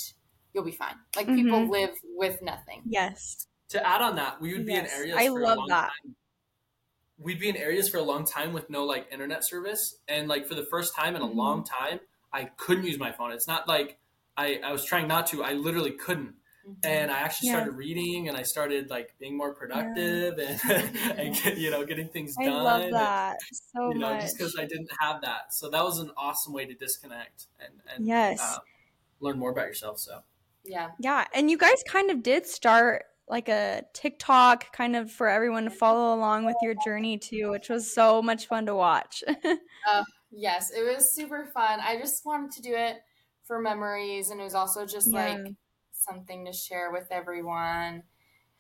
you'll 0.55 0.65
be 0.65 0.73
fine. 0.73 0.97
Like 1.17 1.33
people 1.35 1.61
Mhm. 1.61 1.71
live 1.71 1.95
with 2.17 2.43
nothing. 2.43 2.83
Yes. 2.87 3.47
To 3.71 3.87
add 3.87 4.03
on 4.03 4.17
that, 4.17 4.41
we 4.41 4.55
would 4.55 4.67
be 4.67 4.73
Yes, 4.73 4.87
in 4.93 5.01
areas. 5.01 5.17
I 5.19 5.29
for 5.29 5.41
love 5.41 5.59
a 5.59 5.61
long 5.61 5.69
that. 5.69 5.93
Time. 6.03 6.17
We'd 7.19 7.41
be 7.41 7.49
in 7.49 7.57
areas 7.57 7.89
for 7.89 7.99
a 7.99 8.03
long 8.03 8.25
time 8.25 8.53
with 8.53 8.71
no 8.71 8.85
like 8.85 9.09
internet 9.11 9.45
service, 9.45 9.99
and 10.09 10.29
like 10.29 10.47
for 10.47 10.55
the 10.55 10.65
first 10.71 10.95
time 10.95 11.17
in 11.17 11.23
a 11.23 11.27
Mhm. 11.27 11.35
long 11.35 11.65
time, 11.65 12.01
I 12.33 12.45
couldn't 12.47 12.85
use 12.85 12.99
my 12.99 13.13
phone. 13.13 13.33
It's 13.33 13.49
not 13.49 13.67
like 13.69 13.99
I, 14.37 14.61
I 14.65 14.73
was 14.73 14.85
trying 14.85 15.09
not 15.09 15.27
to. 15.29 15.43
I 15.43 15.53
literally 15.55 15.93
couldn't. 15.93 16.37
And 16.85 17.11
I 17.11 17.19
actually 17.21 17.49
Yeah. 17.49 17.55
started 17.57 17.73
reading, 17.73 18.29
and 18.29 18.37
I 18.37 18.43
started 18.43 18.91
like 18.91 19.15
being 19.19 19.37
more 19.37 19.55
productive, 19.55 20.39
and, 20.39 20.61
and 21.19 21.35
get, 21.35 21.59
you 21.59 21.71
know 21.71 21.85
getting 21.85 22.09
things 22.09 22.35
I 22.39 22.45
done. 22.47 22.55
I 22.55 22.63
love 22.63 22.83
and, 22.83 22.93
that 22.95 23.37
so 23.53 23.93
you 23.93 23.99
know, 23.99 24.13
much. 24.13 24.23
just 24.23 24.39
because 24.39 24.57
I 24.59 24.65
didn't 24.65 24.91
have 25.01 25.23
that, 25.23 25.53
so 25.55 25.71
that 25.71 25.83
was 25.85 25.99
an 25.99 26.11
awesome 26.17 26.53
way 26.53 26.67
to 26.67 26.75
disconnect 26.75 27.47
and 27.61 27.75
and 27.95 28.07
Yes. 28.07 28.41
uh, 28.41 28.59
learn 29.21 29.39
more 29.39 29.51
about 29.51 29.67
yourself. 29.67 29.99
So 29.99 30.21
yeah. 30.65 30.91
Yeah, 31.01 31.27
and 31.35 31.51
you 31.51 31.59
guys 31.59 31.83
kind 31.89 32.11
of 32.11 32.23
did 32.23 32.47
start 32.47 33.05
like 33.29 33.49
a 33.49 33.83
TikTok 33.93 34.73
kind 34.73 34.97
of 34.97 35.11
for 35.11 35.29
everyone 35.29 35.65
to 35.65 35.71
follow 35.71 36.15
along 36.15 36.47
with 36.47 36.57
your 36.63 36.75
journey 36.85 37.19
too, 37.19 37.51
which 37.51 37.69
was 37.69 37.93
so 37.93 38.23
much 38.23 38.47
fun 38.47 38.67
to 38.67 38.75
watch. 38.75 39.23
Yes, 40.31 40.71
it 40.71 40.83
was 40.83 41.15
super 41.15 41.47
fun. 41.55 41.81
I 41.81 41.99
just 41.99 42.25
wanted 42.27 42.51
to 42.53 42.63
do 42.63 42.75
it 42.75 42.97
for 43.47 43.61
memories 43.61 44.31
and 44.31 44.41
it 44.41 44.45
was 44.45 44.55
also 44.55 44.85
just 44.85 45.09
Yeah. 45.11 45.37
like 45.37 45.55
something 45.99 46.45
to 46.47 46.53
share 46.53 46.91
with 46.93 47.07
everyone. 47.11 48.03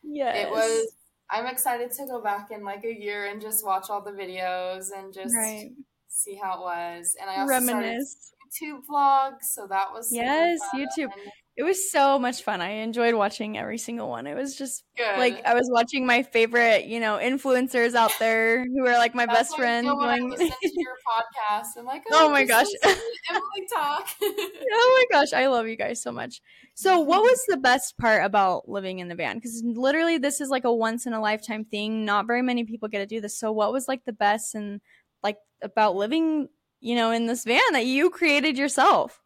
yes. 0.02 0.46
It 0.46 0.50
was 0.50 0.92
I'm 1.30 1.46
excited 1.46 1.90
to 1.92 2.06
go 2.06 2.22
back 2.22 2.50
in 2.50 2.64
like 2.64 2.84
a 2.84 2.92
year 2.92 3.26
and 3.26 3.40
just 3.40 3.64
watch 3.64 3.90
all 3.90 4.02
the 4.02 4.12
videos 4.12 4.86
and 4.96 5.12
just 5.12 5.34
right. 5.34 5.70
see 6.08 6.34
how 6.42 6.54
it 6.54 6.60
was. 6.60 7.16
And 7.20 7.28
I 7.28 7.40
also 7.40 7.52
started 7.64 7.84
Reminisce. 7.84 8.32
YouTube 8.48 8.80
vlogs, 8.90 9.42
so 9.42 9.66
that 9.68 9.92
was 9.92 10.10
Yes. 10.10 10.58
YouTube. 10.74 11.10
It 11.58 11.64
was 11.64 11.90
so 11.90 12.20
much 12.20 12.44
fun. 12.44 12.60
I 12.60 12.68
enjoyed 12.68 13.16
watching 13.16 13.58
every 13.58 13.78
single 13.78 14.08
one. 14.08 14.28
It 14.28 14.36
was 14.36 14.56
just 14.56 14.84
Good. 14.96 15.18
like 15.18 15.44
I 15.44 15.54
was 15.54 15.68
watching 15.72 16.06
my 16.06 16.22
favorite, 16.22 16.84
you 16.84 17.00
know, 17.00 17.18
influencers 17.20 17.96
out 17.96 18.12
there 18.20 18.64
who 18.64 18.86
are 18.86 18.96
like 18.96 19.12
my 19.12 19.26
That's 19.26 19.38
best 19.40 19.50
how 19.50 19.56
I 19.56 19.66
friends 19.66 19.86
feel 19.88 19.98
when 19.98 20.08
I 20.08 20.18
going 20.20 20.30
your 20.38 20.94
podcast. 21.08 21.66
I'm 21.76 21.84
like, 21.84 22.04
Oh, 22.12 22.26
oh 22.26 22.30
my 22.30 22.44
gosh. 22.44 22.68
Emily 22.84 23.66
talk. 23.74 24.08
oh 24.22 25.06
my 25.10 25.18
gosh, 25.18 25.32
I 25.32 25.48
love 25.48 25.66
you 25.66 25.74
guys 25.74 26.00
so 26.00 26.12
much. 26.12 26.40
So, 26.74 27.00
what 27.00 27.22
was 27.22 27.44
the 27.48 27.56
best 27.56 27.98
part 27.98 28.24
about 28.24 28.68
living 28.68 29.00
in 29.00 29.08
the 29.08 29.16
van? 29.16 29.38
Because 29.38 29.60
literally, 29.64 30.16
this 30.16 30.40
is 30.40 30.50
like 30.50 30.62
a 30.62 30.72
once 30.72 31.06
in 31.06 31.12
a 31.12 31.20
lifetime 31.20 31.64
thing. 31.64 32.04
Not 32.04 32.28
very 32.28 32.42
many 32.42 32.62
people 32.62 32.88
get 32.88 33.00
to 33.00 33.06
do 33.06 33.20
this. 33.20 33.36
So, 33.36 33.50
what 33.50 33.72
was 33.72 33.88
like 33.88 34.04
the 34.04 34.12
best 34.12 34.54
and 34.54 34.80
like 35.24 35.38
about 35.60 35.96
living, 35.96 36.50
you 36.80 36.94
know, 36.94 37.10
in 37.10 37.26
this 37.26 37.42
van 37.42 37.72
that 37.72 37.86
you 37.86 38.10
created 38.10 38.56
yourself? 38.56 39.20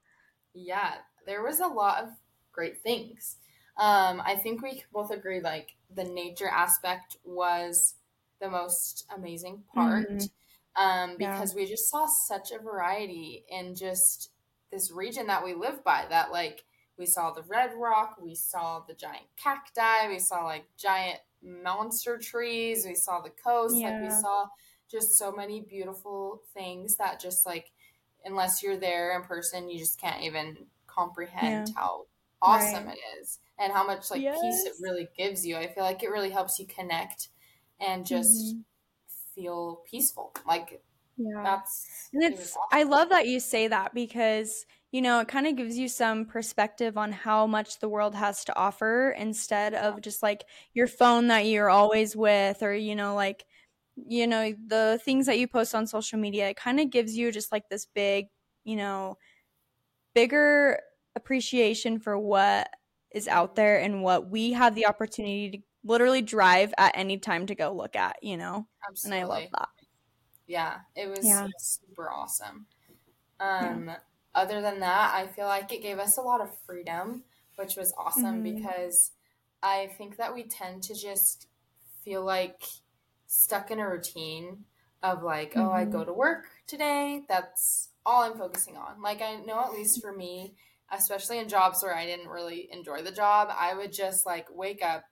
yeah, 0.55 0.95
there 1.27 1.43
was 1.43 1.61
a 1.61 1.67
lot 1.67 2.03
of 2.03 2.09
great 2.53 2.81
things. 2.83 3.39
Um, 3.77 4.21
I 4.25 4.37
think 4.37 4.63
we 4.63 4.85
both 4.93 5.11
agree 5.11 5.41
like 5.41 5.77
the 5.95 6.05
nature 6.05 6.49
aspect 6.49 7.17
was 7.25 7.95
the 8.41 8.51
most 8.51 9.07
amazing 9.15 9.65
part. 9.75 10.11
Mhm. 10.11 10.31
Um, 10.77 11.17
Yeah. 11.19 11.19
because 11.19 11.55
we 11.55 11.67
just 11.67 11.91
saw 11.91 12.07
such 12.07 12.51
a 12.51 12.59
variety 12.59 13.45
in 13.49 13.75
just 13.75 14.31
this 14.71 14.91
region 14.91 15.27
that 15.27 15.45
we 15.45 15.55
live 15.55 15.85
by 15.85 16.07
that 16.09 16.33
like 16.33 16.65
we 16.97 17.05
saw 17.07 17.31
the 17.31 17.43
red 17.43 17.75
rock, 17.75 18.17
we 18.21 18.35
saw 18.35 18.81
the 18.81 18.95
giant 18.95 19.27
cacti, 19.37 20.09
we 20.09 20.19
saw 20.19 20.45
like 20.45 20.65
giant 20.77 21.21
monster 21.43 22.19
trees, 22.19 22.87
we 22.87 22.95
saw 22.95 23.21
the 23.21 23.31
coast, 23.31 23.85
like 23.85 24.01
we 24.01 24.09
saw 24.11 24.49
just 24.91 25.13
so 25.19 25.33
many 25.33 25.61
beautiful 25.61 26.43
things 26.55 26.97
that 26.97 27.21
just 27.21 27.45
like 27.47 27.73
unless 28.25 28.63
you're 28.63 28.77
there 28.77 29.17
in 29.17 29.23
person, 29.23 29.69
you 29.69 29.79
just 29.79 30.01
can't 30.01 30.23
even 30.23 30.67
comprehend 30.87 31.71
how 31.75 32.07
awesome 32.43 32.85
Right. 32.85 32.89
it 32.89 32.99
is 33.21 33.41
and 33.59 33.73
how 33.73 33.87
much 33.87 34.11
like 34.11 34.33
peace 34.33 34.67
it 34.67 34.75
really 34.81 35.09
gives 35.17 35.47
you. 35.47 35.57
I 35.57 35.69
feel 35.69 35.85
like 35.85 36.03
it 36.03 36.11
really 36.11 36.31
helps 36.31 36.59
you 36.61 36.67
connect 36.67 37.29
and 37.81 38.07
just 38.07 38.57
Mhm. 38.57 38.65
feel 39.35 39.77
peaceful. 39.91 40.35
Like 40.47 40.85
Yeah. 41.17 41.45
that's 41.45 42.13
And 42.13 42.25
it's, 42.25 42.57
awesome. 42.57 42.71
I 42.71 42.85
love 42.85 43.11
that 43.11 43.29
you 43.29 43.41
say 43.41 43.69
that 43.69 43.95
because, 43.95 44.67
you 44.93 45.03
know, 45.03 45.21
it 45.21 45.29
kind 45.29 45.47
of 45.47 45.57
gives 45.57 45.79
you 45.79 45.89
some 45.89 46.27
perspective 46.27 46.99
on 46.99 47.13
how 47.13 47.47
much 47.47 47.81
the 47.81 47.89
world 47.89 48.15
has 48.15 48.45
to 48.47 48.57
offer 48.57 49.13
instead 49.19 49.75
of 49.75 50.01
just 50.03 50.23
like 50.23 50.45
your 50.75 50.87
phone 50.87 51.29
that 51.29 51.47
you're 51.47 51.71
always 51.71 52.17
with 52.17 52.63
or, 52.63 52.75
you 52.75 52.95
know, 52.97 53.15
like, 53.15 53.47
you 53.97 54.27
know, 54.27 54.55
the 54.67 55.01
things 55.05 55.27
that 55.27 55.39
you 55.39 55.49
post 55.49 55.75
on 55.75 55.87
social 55.87 56.19
media. 56.19 56.51
It 56.51 56.57
kind 56.57 56.81
of 56.81 56.91
gives 56.91 57.17
you 57.17 57.33
just 57.33 57.53
like 57.53 57.69
this 57.71 57.87
big, 57.87 58.29
you 58.65 58.77
know, 58.77 59.19
bigger 60.15 60.81
appreciation 61.17 61.99
for 61.99 62.19
what 62.19 62.71
is 63.13 63.29
out 63.29 63.55
there 63.57 63.81
and 63.81 64.03
what 64.03 64.31
we 64.31 64.53
have 64.53 64.75
the 64.75 64.87
opportunity 64.87 65.51
to 65.51 65.59
literally 65.85 66.23
drive 66.23 66.73
at 66.79 66.97
any 66.97 67.19
time 67.19 67.47
to 67.47 67.55
go 67.55 67.73
look 67.75 67.97
at, 67.97 68.23
you 68.23 68.37
know? 68.37 68.67
Absolutely. 68.89 69.13
And 69.13 69.15
I 69.15 69.25
love 69.25 69.49
that. 69.53 69.69
Yeah, 70.47 70.83
it 70.97 71.09
was 71.09 71.29
Yeah. 71.29 71.49
super 71.59 72.11
awesome. 72.11 72.67
Um, 73.41 73.93
Other 74.35 74.63
than 74.63 74.81
that, 74.81 75.15
I 75.15 75.27
feel 75.29 75.47
like 75.47 75.73
it 75.73 75.83
gave 75.83 75.99
us 75.99 76.17
a 76.19 76.23
lot 76.23 76.41
of 76.41 76.57
freedom, 76.67 77.25
which 77.57 77.77
was 77.77 77.93
awesome 77.99 78.43
Mhm. 78.43 78.43
because 78.43 79.13
I 79.63 79.89
think 79.99 80.17
that 80.19 80.35
we 80.35 80.45
tend 80.45 80.85
to 80.85 80.95
just 80.95 81.49
feel 82.03 82.25
like 82.25 82.65
stuck 83.27 83.71
in 83.71 83.81
a 83.81 83.89
routine 83.89 84.67
of 85.03 85.23
like, 85.23 85.55
oh, 85.57 85.71
I 85.73 85.85
go 85.87 86.05
to 86.05 86.13
work 86.13 86.51
today. 86.67 87.25
That's 87.29 87.91
all 88.07 88.23
I'm 88.23 88.39
focusing 88.39 88.77
on. 88.77 89.03
Like, 89.03 89.23
I 89.23 89.37
know 89.37 89.61
at 89.65 89.73
least 89.73 90.01
for 90.01 90.13
me, 90.13 90.57
especially 90.93 91.39
in 91.39 91.49
jobs 91.49 91.83
where 91.83 91.95
I 91.97 92.07
didn't 92.07 92.29
really 92.29 92.69
enjoy 92.73 93.03
the 93.03 93.11
job, 93.13 93.49
I 93.57 93.75
would 93.75 93.93
just 93.93 94.27
like 94.27 94.47
wake 94.55 94.83
up, 94.85 95.05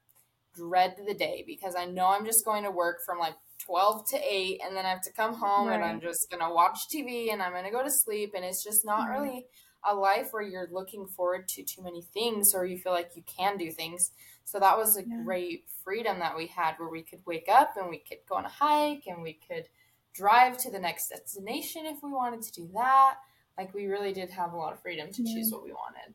dread 0.54 0.96
the 1.06 1.14
day 1.14 1.44
because 1.46 1.74
I 1.76 1.84
know 1.86 2.08
I'm 2.08 2.24
just 2.26 2.44
going 2.44 2.64
to 2.64 2.70
work 2.70 2.98
from 3.06 3.18
like 3.18 3.34
12 3.58 4.08
to 4.10 4.18
8 4.18 4.60
and 4.64 4.76
then 4.76 4.84
I 4.86 4.90
have 4.90 5.02
to 5.02 5.12
come 5.12 5.34
home 5.34 5.72
and 5.72 5.84
I'm 5.84 6.00
just 6.00 6.28
going 6.30 6.42
to 6.42 6.52
watch 6.54 6.78
TV 6.90 7.30
and 7.30 7.42
I'm 7.42 7.52
going 7.52 7.64
to 7.64 7.70
go 7.70 7.82
to 7.84 7.90
sleep 7.90 8.32
and 8.34 8.44
it's 8.44 8.64
just 8.64 8.84
not 8.84 9.08
Right. 9.08 9.10
really 9.10 9.46
a 9.88 9.94
life 9.94 10.28
where 10.32 10.42
you're 10.42 10.68
looking 10.70 11.06
forward 11.06 11.48
to 11.48 11.62
too 11.62 11.82
many 11.82 12.02
things 12.02 12.52
or 12.54 12.66
you 12.66 12.76
feel 12.78 12.92
like 12.92 13.12
you 13.14 13.22
can 13.26 13.56
do 13.56 13.70
things. 13.70 14.10
So 14.44 14.58
that 14.58 14.76
was 14.76 14.96
a 14.96 15.04
Yeah. 15.04 15.24
great 15.24 15.64
freedom 15.84 16.18
that 16.18 16.36
we 16.36 16.48
had 16.48 16.74
where 16.78 16.88
we 16.90 17.02
could 17.02 17.20
wake 17.26 17.48
up 17.48 17.76
and 17.76 17.88
we 17.88 17.98
could 17.98 18.18
go 18.28 18.36
on 18.36 18.44
a 18.44 18.48
hike 18.48 19.04
and 19.06 19.22
we 19.22 19.38
could 19.48 19.68
drive 20.12 20.58
to 20.58 20.70
the 20.70 20.78
next 20.78 21.08
destination 21.08 21.86
if 21.86 22.02
we 22.02 22.10
wanted 22.10 22.42
to 22.42 22.52
do 22.52 22.68
that. 22.74 23.16
Like 23.58 23.74
we 23.74 23.86
really 23.86 24.12
did 24.12 24.30
have 24.30 24.52
a 24.52 24.56
lot 24.56 24.72
of 24.72 24.80
freedom 24.80 25.12
to 25.12 25.22
Yeah. 25.22 25.34
choose 25.34 25.52
what 25.52 25.62
we 25.64 25.72
wanted. 25.72 26.14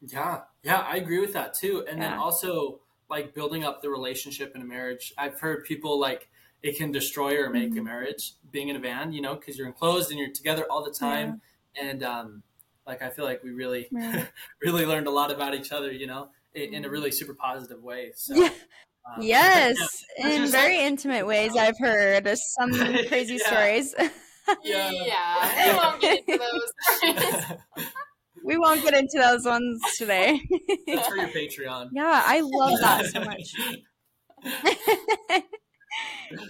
Yeah, 0.00 0.42
yeah, 0.62 0.78
I 0.80 0.96
agree 0.96 1.18
with 1.20 1.32
that 1.32 1.54
too. 1.54 1.84
And 1.88 2.00
then 2.00 2.12
also 2.12 2.80
like 3.10 3.34
building 3.34 3.64
up 3.64 3.82
the 3.82 3.90
relationship 3.90 4.54
in 4.54 4.62
a 4.62 4.64
marriage. 4.64 5.12
I've 5.18 5.40
heard 5.40 5.64
people 5.64 5.98
like 5.98 6.28
it 6.62 6.76
can 6.76 6.92
destroy 6.92 7.36
or 7.40 7.50
make 7.50 7.70
a 7.72 7.76
Mhm. 7.80 7.84
marriage 7.84 8.34
being 8.52 8.68
in 8.68 8.76
a 8.76 8.78
van, 8.80 9.12
you 9.12 9.20
know, 9.20 9.34
because 9.34 9.56
you're 9.56 9.66
enclosed 9.66 10.10
and 10.10 10.18
you're 10.20 10.30
together 10.30 10.66
all 10.70 10.84
the 10.84 10.90
time. 10.92 11.40
And 11.80 12.02
um, 12.02 12.42
like 12.86 13.02
I 13.02 13.10
feel 13.10 13.24
like 13.24 13.42
we 13.42 13.50
really, 13.50 13.88
Right. 13.90 14.28
really 14.62 14.84
learned 14.86 15.06
a 15.06 15.10
lot 15.10 15.30
about 15.32 15.54
each 15.54 15.72
other, 15.72 15.90
you 15.92 16.06
know, 16.06 16.30
in, 16.54 16.74
in 16.74 16.84
a 16.84 16.88
really 16.90 17.10
super 17.10 17.34
positive 17.34 17.82
way. 17.82 18.12
So 18.14 18.34
Yeah. 18.34 18.50
um, 19.06 19.22
Yes, 19.22 19.76
That's 20.20 20.36
in 20.36 20.46
very 20.48 20.76
like- 20.76 20.86
intimate 20.86 21.26
ways. 21.26 21.56
I've 21.56 21.78
heard 21.78 22.28
some 22.36 22.70
crazy 23.08 23.38
stories. 23.38 23.94
Yeah. 24.62 24.90
yeah 24.90 25.72
we 25.72 25.76
won't 25.78 26.00
get 26.00 26.18
into 26.18 26.38
those. 26.38 27.58
we 28.44 28.58
won't 28.58 28.82
get 28.82 28.94
into 28.94 29.18
those 29.18 29.44
ones 29.44 29.80
today. 29.96 30.40
That's 30.86 31.08
for 31.08 31.16
your 31.16 31.28
Patreon. 31.36 31.90
Yeah, 31.92 32.22
I 32.24 32.40
love 32.40 32.80
that 32.80 33.06
so 33.06 33.24
much. 33.24 33.54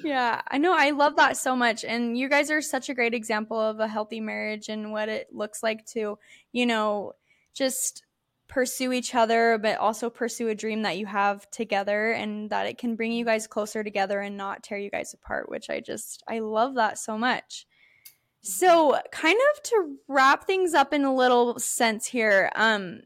yeah, 0.05 0.43
I 0.49 0.59
know. 0.59 0.75
I 0.77 0.91
love 0.91 1.17
that 1.17 1.37
so 1.37 1.57
much. 1.57 1.85
And 1.85 2.17
you 2.17 2.29
guys 2.29 2.51
are 2.51 2.61
such 2.61 2.89
a 2.89 2.95
great 2.95 3.15
example 3.15 3.59
of 3.59 3.81
a 3.81 3.89
healthy 3.89 4.21
marriage 4.21 4.69
and 4.69 4.93
what 4.93 5.09
it 5.09 5.29
looks 5.33 5.63
like 5.63 5.87
to, 5.87 6.19
you 6.53 6.67
know, 6.67 7.13
just 7.55 8.05
pursue 8.49 8.93
each 8.93 9.15
other, 9.15 9.59
but 9.59 9.79
also 9.79 10.09
pursue 10.09 10.49
a 10.49 10.55
dream 10.55 10.83
that 10.83 10.97
you 10.97 11.07
have 11.07 11.49
together 11.51 12.13
and 12.13 12.51
that 12.51 12.67
it 12.67 12.79
can 12.79 12.97
bring 12.97 13.13
you 13.13 13.25
guys 13.25 13.47
closer 13.47 13.85
together 13.85 14.21
and 14.21 14.37
not 14.37 14.63
tear 14.63 14.79
you 14.79 14.91
guys 14.91 15.13
apart, 15.13 15.51
which 15.51 15.69
I 15.69 15.81
just, 15.81 16.23
I 16.27 16.39
love 16.39 16.75
that 16.77 16.99
so 16.99 17.19
much. 17.19 17.67
So, 18.49 18.99
kind 19.13 19.39
of 19.53 19.63
to 19.65 19.97
wrap 20.09 20.47
things 20.47 20.73
up 20.73 20.95
in 20.95 21.05
a 21.05 21.15
little 21.15 21.59
sense 21.59 22.07
here, 22.07 22.51
um, 22.57 23.03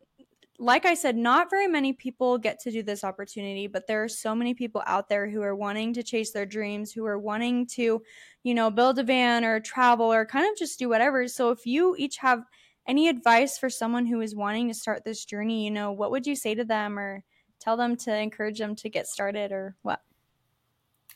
like 0.60 0.86
I 0.86 0.94
said, 0.94 1.16
not 1.16 1.50
very 1.50 1.66
many 1.66 1.92
people 1.92 2.38
get 2.38 2.60
to 2.60 2.70
do 2.70 2.84
this 2.84 3.02
opportunity, 3.02 3.66
but 3.66 3.88
there 3.88 4.04
are 4.04 4.08
so 4.08 4.36
many 4.36 4.54
people 4.54 4.84
out 4.86 5.08
there 5.08 5.28
who 5.28 5.42
are 5.42 5.56
wanting 5.56 5.94
to 5.94 6.04
chase 6.04 6.30
their 6.30 6.46
dreams, 6.46 6.92
who 6.92 7.04
are 7.06 7.18
wanting 7.18 7.66
to, 7.72 8.02
you 8.44 8.54
know, 8.54 8.70
build 8.70 9.00
a 9.00 9.02
van 9.02 9.44
or 9.44 9.58
travel 9.58 10.12
or 10.12 10.24
kind 10.24 10.46
of 10.48 10.56
just 10.56 10.78
do 10.78 10.88
whatever. 10.88 11.26
So 11.26 11.50
if 11.50 11.66
you 11.66 11.96
each 11.98 12.18
have 12.18 12.44
any 12.86 13.08
advice 13.08 13.58
for 13.58 13.68
someone 13.68 14.06
who 14.06 14.20
is 14.20 14.36
wanting 14.36 14.68
to 14.68 14.74
start 14.74 15.02
this 15.04 15.24
journey, 15.24 15.64
you 15.64 15.72
know, 15.72 15.90
what 15.90 16.12
would 16.12 16.24
you 16.24 16.36
say 16.36 16.54
to 16.54 16.64
them 16.64 16.96
or 16.96 17.24
tell 17.58 17.76
them 17.76 17.96
to 17.96 18.16
encourage 18.16 18.60
them 18.60 18.76
to 18.76 18.88
get 18.88 19.08
started 19.08 19.50
or 19.50 19.74
what? 19.82 20.02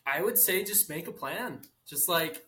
I 0.05 0.21
would 0.21 0.37
say 0.37 0.65
just 0.65 0.91
make 0.91 1.07
a 1.07 1.13
plan. 1.13 1.61
Just 1.87 2.09
like, 2.09 2.46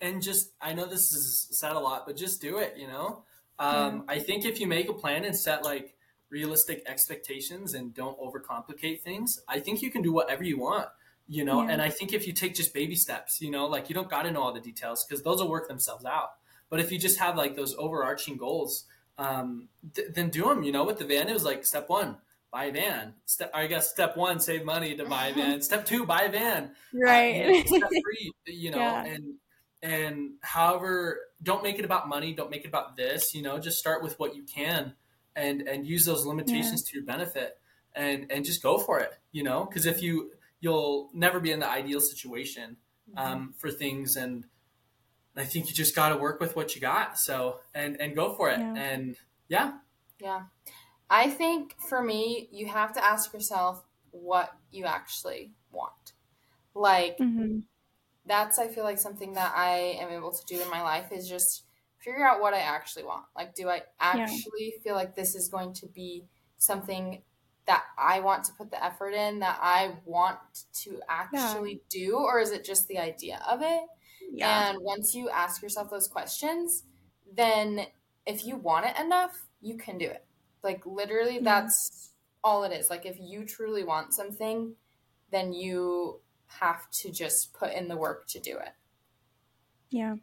and 0.00 0.22
just, 0.22 0.52
I 0.60 0.72
know 0.72 0.86
this 0.86 1.12
is 1.12 1.48
said 1.50 1.72
a 1.72 1.78
lot, 1.78 2.06
but 2.06 2.16
just 2.16 2.40
do 2.40 2.58
it, 2.58 2.74
you 2.76 2.86
know? 2.86 3.24
Um, 3.58 4.04
I 4.08 4.18
think 4.18 4.46
if 4.46 4.58
you 4.58 4.66
make 4.66 4.88
a 4.88 4.94
plan 4.94 5.24
and 5.24 5.36
set 5.36 5.64
like 5.64 5.94
realistic 6.30 6.82
expectations 6.86 7.74
and 7.74 7.94
don't 7.94 8.18
overcomplicate 8.18 9.02
things, 9.02 9.38
I 9.46 9.60
think 9.60 9.82
you 9.82 9.90
can 9.90 10.00
do 10.00 10.12
whatever 10.12 10.42
you 10.42 10.58
want, 10.58 10.88
you 11.28 11.44
know? 11.44 11.62
Yeah. 11.62 11.72
And 11.72 11.82
I 11.82 11.90
think 11.90 12.14
if 12.14 12.26
you 12.26 12.32
take 12.32 12.54
just 12.54 12.72
baby 12.72 12.94
steps, 12.94 13.40
you 13.40 13.50
know, 13.50 13.66
like 13.66 13.90
you 13.90 13.94
don't 13.94 14.08
got 14.08 14.22
to 14.22 14.30
know 14.30 14.42
all 14.42 14.54
the 14.54 14.60
details 14.60 15.04
because 15.04 15.22
those 15.22 15.40
will 15.40 15.50
work 15.50 15.68
themselves 15.68 16.06
out. 16.06 16.30
But 16.70 16.80
if 16.80 16.90
you 16.90 16.98
just 16.98 17.18
have 17.18 17.36
like 17.36 17.54
those 17.54 17.74
overarching 17.76 18.36
goals, 18.36 18.86
um, 19.18 19.68
th- 19.94 20.08
then 20.14 20.30
do 20.30 20.44
them, 20.44 20.62
you 20.62 20.72
know, 20.72 20.84
with 20.84 20.98
the 20.98 21.04
van, 21.04 21.28
it 21.28 21.34
was 21.34 21.44
like 21.44 21.66
step 21.66 21.90
one, 21.90 22.16
buy 22.50 22.66
a 22.66 22.72
van. 22.72 23.14
Step, 23.26 23.50
I 23.52 23.66
guess 23.66 23.90
step 23.90 24.16
one, 24.16 24.40
save 24.40 24.64
money 24.64 24.96
to 24.96 25.04
buy 25.04 25.26
a 25.26 25.34
van. 25.34 25.60
step 25.70 25.84
two, 25.84 26.06
buy 26.06 26.22
a 26.22 26.30
van. 26.30 26.70
Right. 26.94 27.44
Uh, 27.44 27.66
step 27.66 27.90
three, 27.90 28.32
you 28.46 28.70
know, 28.72 28.78
yeah. 28.78 29.04
and, 29.04 29.34
and 29.82 30.32
however, 30.40 31.20
don't 31.42 31.62
make 31.62 31.78
it 31.78 31.84
about 31.84 32.08
money. 32.08 32.34
Don't 32.34 32.50
make 32.50 32.64
it 32.64 32.68
about 32.68 32.96
this, 32.96 33.34
you 33.34 33.42
know, 33.42 33.58
just 33.58 33.78
start 33.78 34.02
with 34.02 34.18
what 34.18 34.36
you 34.36 34.42
can 34.42 34.94
and 35.36 35.62
and 35.62 35.86
use 35.86 36.04
those 36.04 36.26
limitations 36.26 36.84
yeah. 36.86 36.90
to 36.90 36.96
your 36.96 37.04
benefit 37.04 37.58
and 37.94 38.30
and 38.30 38.44
just 38.44 38.62
go 38.62 38.78
for 38.78 39.00
it 39.00 39.12
you 39.32 39.42
know 39.42 39.64
because 39.64 39.86
if 39.86 40.02
you 40.02 40.30
you'll 40.60 41.10
never 41.12 41.40
be 41.40 41.50
in 41.50 41.60
the 41.60 41.68
ideal 41.68 42.00
situation 42.00 42.76
mm-hmm. 43.10 43.32
um, 43.32 43.54
for 43.56 43.70
things 43.70 44.16
and 44.16 44.44
i 45.36 45.44
think 45.44 45.68
you 45.68 45.74
just 45.74 45.94
got 45.94 46.10
to 46.10 46.16
work 46.16 46.40
with 46.40 46.56
what 46.56 46.74
you 46.74 46.80
got 46.80 47.18
so 47.18 47.60
and 47.74 48.00
and 48.00 48.14
go 48.14 48.34
for 48.34 48.50
it 48.50 48.58
yeah. 48.58 48.74
and 48.74 49.16
yeah 49.48 49.72
yeah 50.20 50.42
i 51.08 51.28
think 51.28 51.74
for 51.88 52.02
me 52.02 52.48
you 52.52 52.66
have 52.66 52.92
to 52.92 53.04
ask 53.04 53.32
yourself 53.32 53.84
what 54.10 54.50
you 54.70 54.84
actually 54.84 55.52
want 55.70 56.12
like 56.74 57.18
mm-hmm. 57.18 57.60
That's 58.30 58.58
i 58.58 58.66
feel 58.66 58.84
like 58.84 58.98
something 58.98 59.34
that 59.34 59.52
i 59.54 59.98
am 60.00 60.10
able 60.10 60.30
to 60.30 60.44
do 60.46 60.60
in 60.62 60.70
my 60.70 60.82
life 60.82 61.12
is 61.12 61.28
just 61.28 61.64
figure 62.00 62.26
out 62.26 62.40
what 62.40 62.54
I 62.54 62.60
actually 62.60 63.04
want. 63.04 63.24
Like, 63.36 63.54
do 63.54 63.68
I 63.68 63.82
actually 64.00 64.74
yeah. 64.74 64.82
feel 64.82 64.94
like 64.94 65.14
this 65.14 65.34
is 65.34 65.48
going 65.48 65.74
to 65.74 65.86
be 65.86 66.24
something 66.56 67.22
that 67.66 67.84
I 67.96 68.20
want 68.20 68.44
to 68.44 68.52
put 68.52 68.70
the 68.70 68.82
effort 68.82 69.10
in, 69.10 69.40
that 69.40 69.58
I 69.60 69.92
want 70.04 70.38
to 70.82 71.00
actually 71.08 71.72
yeah. 71.72 72.06
do, 72.06 72.16
or 72.16 72.40
is 72.40 72.50
it 72.50 72.64
just 72.64 72.88
the 72.88 72.98
idea 72.98 73.40
of 73.48 73.60
it? 73.62 73.82
Yeah. 74.32 74.70
And 74.70 74.78
once 74.80 75.14
you 75.14 75.28
ask 75.28 75.62
yourself 75.62 75.90
those 75.90 76.08
questions, 76.08 76.84
then 77.32 77.86
if 78.26 78.44
you 78.44 78.56
want 78.56 78.86
it 78.86 78.98
enough, 78.98 79.46
you 79.60 79.76
can 79.76 79.98
do 79.98 80.06
it. 80.06 80.24
Like, 80.62 80.84
literally, 80.86 81.36
mm-hmm. 81.36 81.44
that's 81.44 82.10
all 82.42 82.64
it 82.64 82.72
is. 82.72 82.90
Like, 82.90 83.04
if 83.04 83.18
you 83.20 83.44
truly 83.44 83.84
want 83.84 84.14
something, 84.14 84.74
then 85.30 85.52
you 85.52 86.20
have 86.58 86.90
to 86.90 87.10
just 87.10 87.52
put 87.54 87.72
in 87.72 87.88
the 87.88 87.96
work 87.96 88.26
to 88.28 88.40
do 88.40 88.56
it. 88.58 88.72
Yeah. 89.90 90.16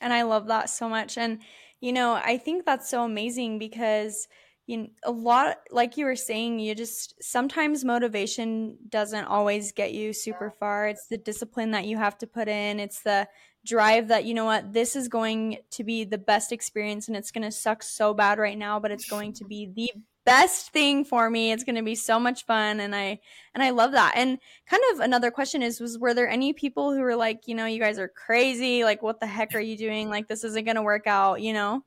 And 0.00 0.12
I 0.12 0.22
love 0.22 0.48
that 0.48 0.70
so 0.70 0.88
much. 0.88 1.16
And, 1.16 1.40
you 1.80 1.92
know, 1.92 2.14
I 2.14 2.38
think 2.38 2.64
that's 2.64 2.90
so 2.90 3.04
amazing 3.04 3.58
because 3.58 4.28
you 4.66 4.76
know, 4.76 4.86
a 5.02 5.10
lot 5.10 5.58
like 5.70 5.96
you 5.96 6.04
were 6.04 6.16
saying 6.16 6.60
you 6.60 6.74
just 6.74 7.20
sometimes 7.22 7.84
motivation 7.84 8.78
doesn't 8.88 9.24
always 9.24 9.72
get 9.72 9.92
you 9.92 10.12
super 10.12 10.54
far 10.60 10.86
it's 10.86 11.08
the 11.08 11.18
discipline 11.18 11.72
that 11.72 11.84
you 11.84 11.96
have 11.96 12.16
to 12.16 12.28
put 12.28 12.46
in 12.46 12.78
it's 12.78 13.00
the 13.00 13.26
drive 13.66 14.06
that 14.08 14.24
you 14.24 14.34
know 14.34 14.44
what 14.44 14.72
this 14.72 14.94
is 14.94 15.08
going 15.08 15.58
to 15.70 15.82
be 15.82 16.04
the 16.04 16.18
best 16.18 16.52
experience 16.52 17.08
and 17.08 17.16
it's 17.16 17.32
going 17.32 17.42
to 17.42 17.50
suck 17.50 17.82
so 17.82 18.14
bad 18.14 18.38
right 18.38 18.56
now 18.56 18.78
but 18.78 18.92
it's 18.92 19.10
going 19.10 19.32
to 19.32 19.44
be 19.48 19.66
the 19.66 19.90
best 20.24 20.72
thing 20.72 21.04
for 21.04 21.28
me. 21.28 21.52
It's 21.52 21.64
going 21.64 21.76
to 21.76 21.82
be 21.82 21.94
so 21.94 22.18
much 22.18 22.44
fun 22.44 22.80
and 22.80 22.94
I 22.94 23.20
and 23.54 23.62
I 23.62 23.70
love 23.70 23.92
that. 23.92 24.12
And 24.16 24.38
kind 24.66 24.82
of 24.92 25.00
another 25.00 25.30
question 25.30 25.62
is 25.62 25.80
was 25.80 25.98
were 25.98 26.14
there 26.14 26.28
any 26.28 26.52
people 26.52 26.92
who 26.92 27.00
were 27.00 27.16
like, 27.16 27.46
you 27.46 27.54
know, 27.54 27.66
you 27.66 27.80
guys 27.80 27.98
are 27.98 28.08
crazy, 28.08 28.84
like 28.84 29.02
what 29.02 29.20
the 29.20 29.26
heck 29.26 29.54
are 29.54 29.60
you 29.60 29.76
doing? 29.76 30.10
Like 30.10 30.28
this 30.28 30.44
isn't 30.44 30.64
going 30.64 30.76
to 30.76 30.82
work 30.82 31.06
out, 31.06 31.40
you 31.40 31.52
know? 31.52 31.84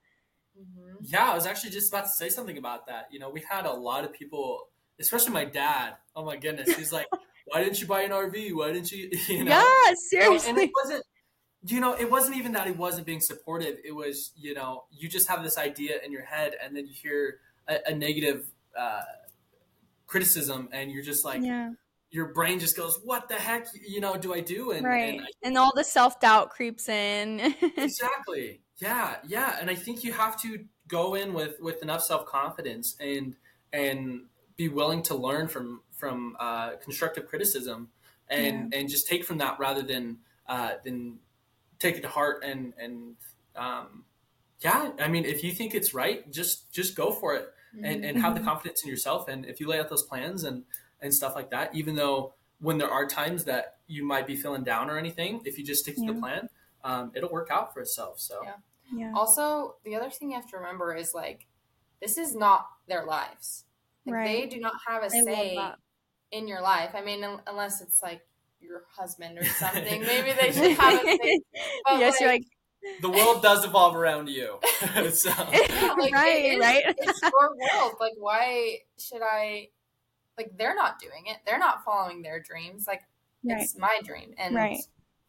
Mm-hmm. 0.59 0.95
Yeah, 1.01 1.31
I 1.31 1.35
was 1.35 1.45
actually 1.45 1.71
just 1.71 1.91
about 1.91 2.03
to 2.03 2.11
say 2.11 2.29
something 2.29 2.57
about 2.57 2.87
that. 2.87 3.07
You 3.11 3.19
know, 3.19 3.29
we 3.29 3.43
had 3.49 3.65
a 3.65 3.73
lot 3.73 4.05
of 4.05 4.13
people, 4.13 4.67
especially 4.99 5.33
my 5.33 5.45
dad. 5.45 5.95
Oh 6.15 6.23
my 6.23 6.37
goodness, 6.37 6.75
he's 6.75 6.93
like, 6.93 7.07
"Why 7.45 7.63
didn't 7.63 7.81
you 7.81 7.87
buy 7.87 8.01
an 8.03 8.11
RV? 8.11 8.55
Why 8.55 8.71
didn't 8.71 8.91
you?" 8.91 9.09
You 9.27 9.43
know? 9.43 9.51
Yeah, 9.51 9.93
seriously. 10.09 10.49
and 10.49 10.57
it 10.59 10.71
wasn't 10.81 11.03
you 11.67 11.79
know, 11.79 11.93
it 11.93 12.09
wasn't 12.09 12.37
even 12.37 12.51
that 12.51 12.67
he 12.67 12.73
wasn't 12.73 13.07
being 13.07 13.21
supportive. 13.21 13.77
It 13.83 13.91
was, 13.91 14.31
you 14.35 14.53
know, 14.53 14.83
you 14.91 15.09
just 15.09 15.27
have 15.27 15.43
this 15.43 15.57
idea 15.57 15.95
in 16.05 16.11
your 16.11 16.23
head, 16.23 16.53
and 16.63 16.75
then 16.75 16.85
you 16.85 16.93
hear 16.93 17.39
a, 17.67 17.79
a 17.87 17.95
negative 17.95 18.47
uh, 18.77 19.01
criticism, 20.07 20.69
and 20.71 20.91
you're 20.91 21.03
just 21.03 21.25
like, 21.25 21.41
yeah. 21.41 21.71
your 22.09 22.33
brain 22.33 22.59
just 22.59 22.75
goes, 22.75 22.99
"What 23.03 23.29
the 23.29 23.35
heck? 23.35 23.67
You 23.87 24.01
know, 24.01 24.17
do 24.17 24.33
I 24.33 24.41
do?" 24.41 24.71
And 24.71 24.85
right, 24.85 25.15
and, 25.15 25.21
I, 25.21 25.27
and 25.43 25.57
all 25.57 25.71
the 25.75 25.83
self 25.83 26.19
doubt 26.19 26.49
creeps 26.49 26.89
in. 26.89 27.39
exactly. 27.77 28.61
Yeah, 28.77 29.15
yeah, 29.25 29.57
and 29.59 29.69
I 29.69 29.75
think 29.75 30.03
you 30.03 30.11
have 30.11 30.39
to 30.41 30.65
go 30.87 31.15
in 31.15 31.33
with 31.33 31.59
with 31.59 31.81
enough 31.81 32.03
self 32.03 32.25
confidence 32.25 32.95
and 32.99 33.35
and 33.71 34.23
be 34.57 34.69
willing 34.69 35.03
to 35.03 35.15
learn 35.15 35.47
from 35.47 35.81
from 35.91 36.35
uh, 36.39 36.71
constructive 36.83 37.27
criticism 37.27 37.89
and 38.29 38.73
yeah. 38.73 38.79
and 38.79 38.89
just 38.89 39.07
take 39.07 39.23
from 39.23 39.37
that 39.39 39.59
rather 39.59 39.81
than 39.81 40.17
uh, 40.47 40.71
than 40.83 41.19
take 41.79 41.95
it 41.95 42.01
to 42.01 42.07
heart 42.07 42.43
and 42.43 42.73
and 42.79 43.15
um, 43.55 44.03
yeah 44.65 44.91
i 44.99 45.07
mean 45.07 45.23
if 45.25 45.43
you 45.43 45.51
think 45.51 45.73
it's 45.73 45.93
right 45.93 46.29
just 46.31 46.71
just 46.71 46.95
go 46.95 47.11
for 47.11 47.35
it 47.35 47.49
and, 47.83 48.05
and 48.05 48.17
have 48.19 48.33
the 48.33 48.39
mm-hmm. 48.39 48.49
confidence 48.49 48.83
in 48.83 48.89
yourself. 48.89 49.27
And 49.27 49.45
if 49.45 49.59
you 49.59 49.67
lay 49.67 49.79
out 49.79 49.89
those 49.89 50.03
plans 50.03 50.43
and, 50.43 50.63
and 51.01 51.13
stuff 51.13 51.35
like 51.35 51.51
that, 51.51 51.73
even 51.75 51.95
though 51.95 52.33
when 52.59 52.77
there 52.77 52.89
are 52.89 53.05
times 53.07 53.45
that 53.45 53.77
you 53.87 54.05
might 54.05 54.27
be 54.27 54.35
feeling 54.35 54.63
down 54.63 54.89
or 54.89 54.97
anything, 54.97 55.41
if 55.45 55.57
you 55.57 55.65
just 55.65 55.83
stick 55.83 55.95
to 55.95 56.01
yeah. 56.01 56.13
the 56.13 56.19
plan, 56.19 56.49
um, 56.83 57.11
it'll 57.15 57.29
work 57.29 57.49
out 57.51 57.73
for 57.73 57.81
itself. 57.81 58.19
So, 58.19 58.39
yeah. 58.43 58.53
yeah. 58.93 59.11
Also, 59.15 59.75
the 59.83 59.95
other 59.95 60.09
thing 60.09 60.31
you 60.31 60.35
have 60.35 60.49
to 60.51 60.57
remember 60.57 60.95
is 60.95 61.13
like, 61.13 61.47
this 62.01 62.17
is 62.17 62.35
not 62.35 62.67
their 62.87 63.05
lives. 63.05 63.65
Like, 64.05 64.15
right. 64.15 64.49
They 64.49 64.55
do 64.55 64.61
not 64.61 64.73
have 64.87 65.03
a 65.03 65.09
say 65.09 65.59
in 66.31 66.47
your 66.47 66.61
life. 66.61 66.91
I 66.93 67.01
mean, 67.01 67.25
unless 67.47 67.81
it's 67.81 68.01
like 68.01 68.21
your 68.61 68.83
husband 68.95 69.37
or 69.37 69.45
something. 69.59 70.01
Maybe 70.01 70.31
they 70.39 70.51
should 70.51 70.77
have 70.77 70.93
a 70.93 71.17
say. 71.23 71.41
But 71.85 71.99
yes, 71.99 72.13
like, 72.13 72.21
you're 72.21 72.29
like, 72.29 72.43
the 73.01 73.09
world 73.09 73.41
does 73.41 73.65
evolve 73.65 73.95
around 73.95 74.29
you. 74.29 74.59
so. 75.11 75.29
like, 75.29 76.13
right, 76.13 76.57
right. 76.59 76.83
it's 76.87 77.21
your 77.21 77.31
world. 77.31 77.93
Like, 77.99 78.13
why 78.17 78.79
should 78.99 79.21
I? 79.21 79.69
Like, 80.37 80.57
they're 80.57 80.75
not 80.75 80.99
doing 80.99 81.27
it. 81.27 81.37
They're 81.45 81.59
not 81.59 81.85
following 81.85 82.21
their 82.21 82.41
dreams. 82.41 82.85
Like, 82.87 83.01
right. 83.43 83.61
it's 83.61 83.77
my 83.77 83.99
dream, 84.03 84.33
and 84.37 84.55
right. 84.55 84.79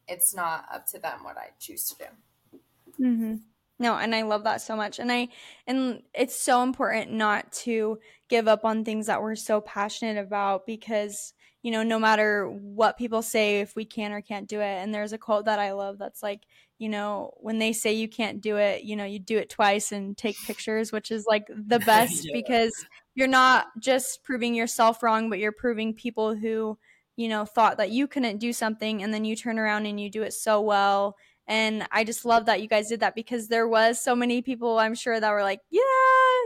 it's 0.08 0.34
not 0.34 0.66
up 0.72 0.86
to 0.88 0.98
them 0.98 1.22
what 1.22 1.36
I 1.36 1.50
choose 1.58 1.84
to 1.90 1.96
do. 1.96 3.04
Mm-hmm. 3.04 3.34
No, 3.78 3.96
and 3.96 4.14
I 4.14 4.22
love 4.22 4.44
that 4.44 4.62
so 4.62 4.74
much. 4.74 4.98
And 4.98 5.12
I 5.12 5.28
and 5.66 6.02
it's 6.14 6.40
so 6.40 6.62
important 6.62 7.12
not 7.12 7.52
to 7.64 7.98
give 8.28 8.48
up 8.48 8.64
on 8.64 8.84
things 8.84 9.06
that 9.06 9.22
we're 9.22 9.36
so 9.36 9.60
passionate 9.60 10.18
about 10.18 10.66
because 10.66 11.34
you 11.66 11.72
know, 11.72 11.82
no 11.82 11.98
matter 11.98 12.48
what 12.48 12.96
people 12.96 13.22
say 13.22 13.58
if 13.58 13.74
we 13.74 13.84
can 13.84 14.12
or 14.12 14.20
can't 14.20 14.46
do 14.46 14.60
it. 14.60 14.62
And 14.62 14.94
there's 14.94 15.12
a 15.12 15.18
quote 15.18 15.46
that 15.46 15.58
I 15.58 15.72
love 15.72 15.98
that's 15.98 16.22
like, 16.22 16.42
you 16.78 16.88
know, 16.88 17.32
when 17.38 17.58
they 17.58 17.72
say 17.72 17.92
you 17.92 18.08
can't 18.08 18.40
do 18.40 18.56
it, 18.58 18.84
you 18.84 18.96
know, 18.96 19.04
you 19.04 19.18
do 19.18 19.38
it 19.38 19.50
twice 19.50 19.92
and 19.92 20.16
take 20.16 20.42
pictures, 20.42 20.92
which 20.92 21.10
is 21.10 21.26
like 21.28 21.46
the 21.48 21.80
best 21.80 22.28
yeah. 22.28 22.32
because 22.32 22.86
you're 23.14 23.28
not 23.28 23.66
just 23.80 24.22
proving 24.24 24.54
yourself 24.54 25.02
wrong, 25.02 25.30
but 25.30 25.38
you're 25.38 25.52
proving 25.52 25.94
people 25.94 26.34
who, 26.34 26.78
you 27.16 27.28
know, 27.28 27.44
thought 27.44 27.78
that 27.78 27.90
you 27.90 28.06
couldn't 28.06 28.38
do 28.38 28.52
something 28.52 29.02
and 29.02 29.12
then 29.12 29.24
you 29.24 29.36
turn 29.36 29.58
around 29.58 29.86
and 29.86 30.00
you 30.00 30.10
do 30.10 30.22
it 30.22 30.32
so 30.34 30.60
well 30.60 31.16
And 31.46 31.86
I 31.92 32.04
just 32.04 32.24
love 32.24 32.46
that 32.46 32.60
you 32.60 32.68
guys 32.68 32.88
did 32.88 33.00
that 33.00 33.14
because 33.14 33.48
there 33.48 33.68
was 33.68 34.02
so 34.02 34.16
many 34.16 34.42
people 34.42 34.78
I'm 34.78 34.94
sure 34.94 35.18
that 35.20 35.30
were 35.30 35.42
like, 35.44 35.60
yeah, 35.70 35.80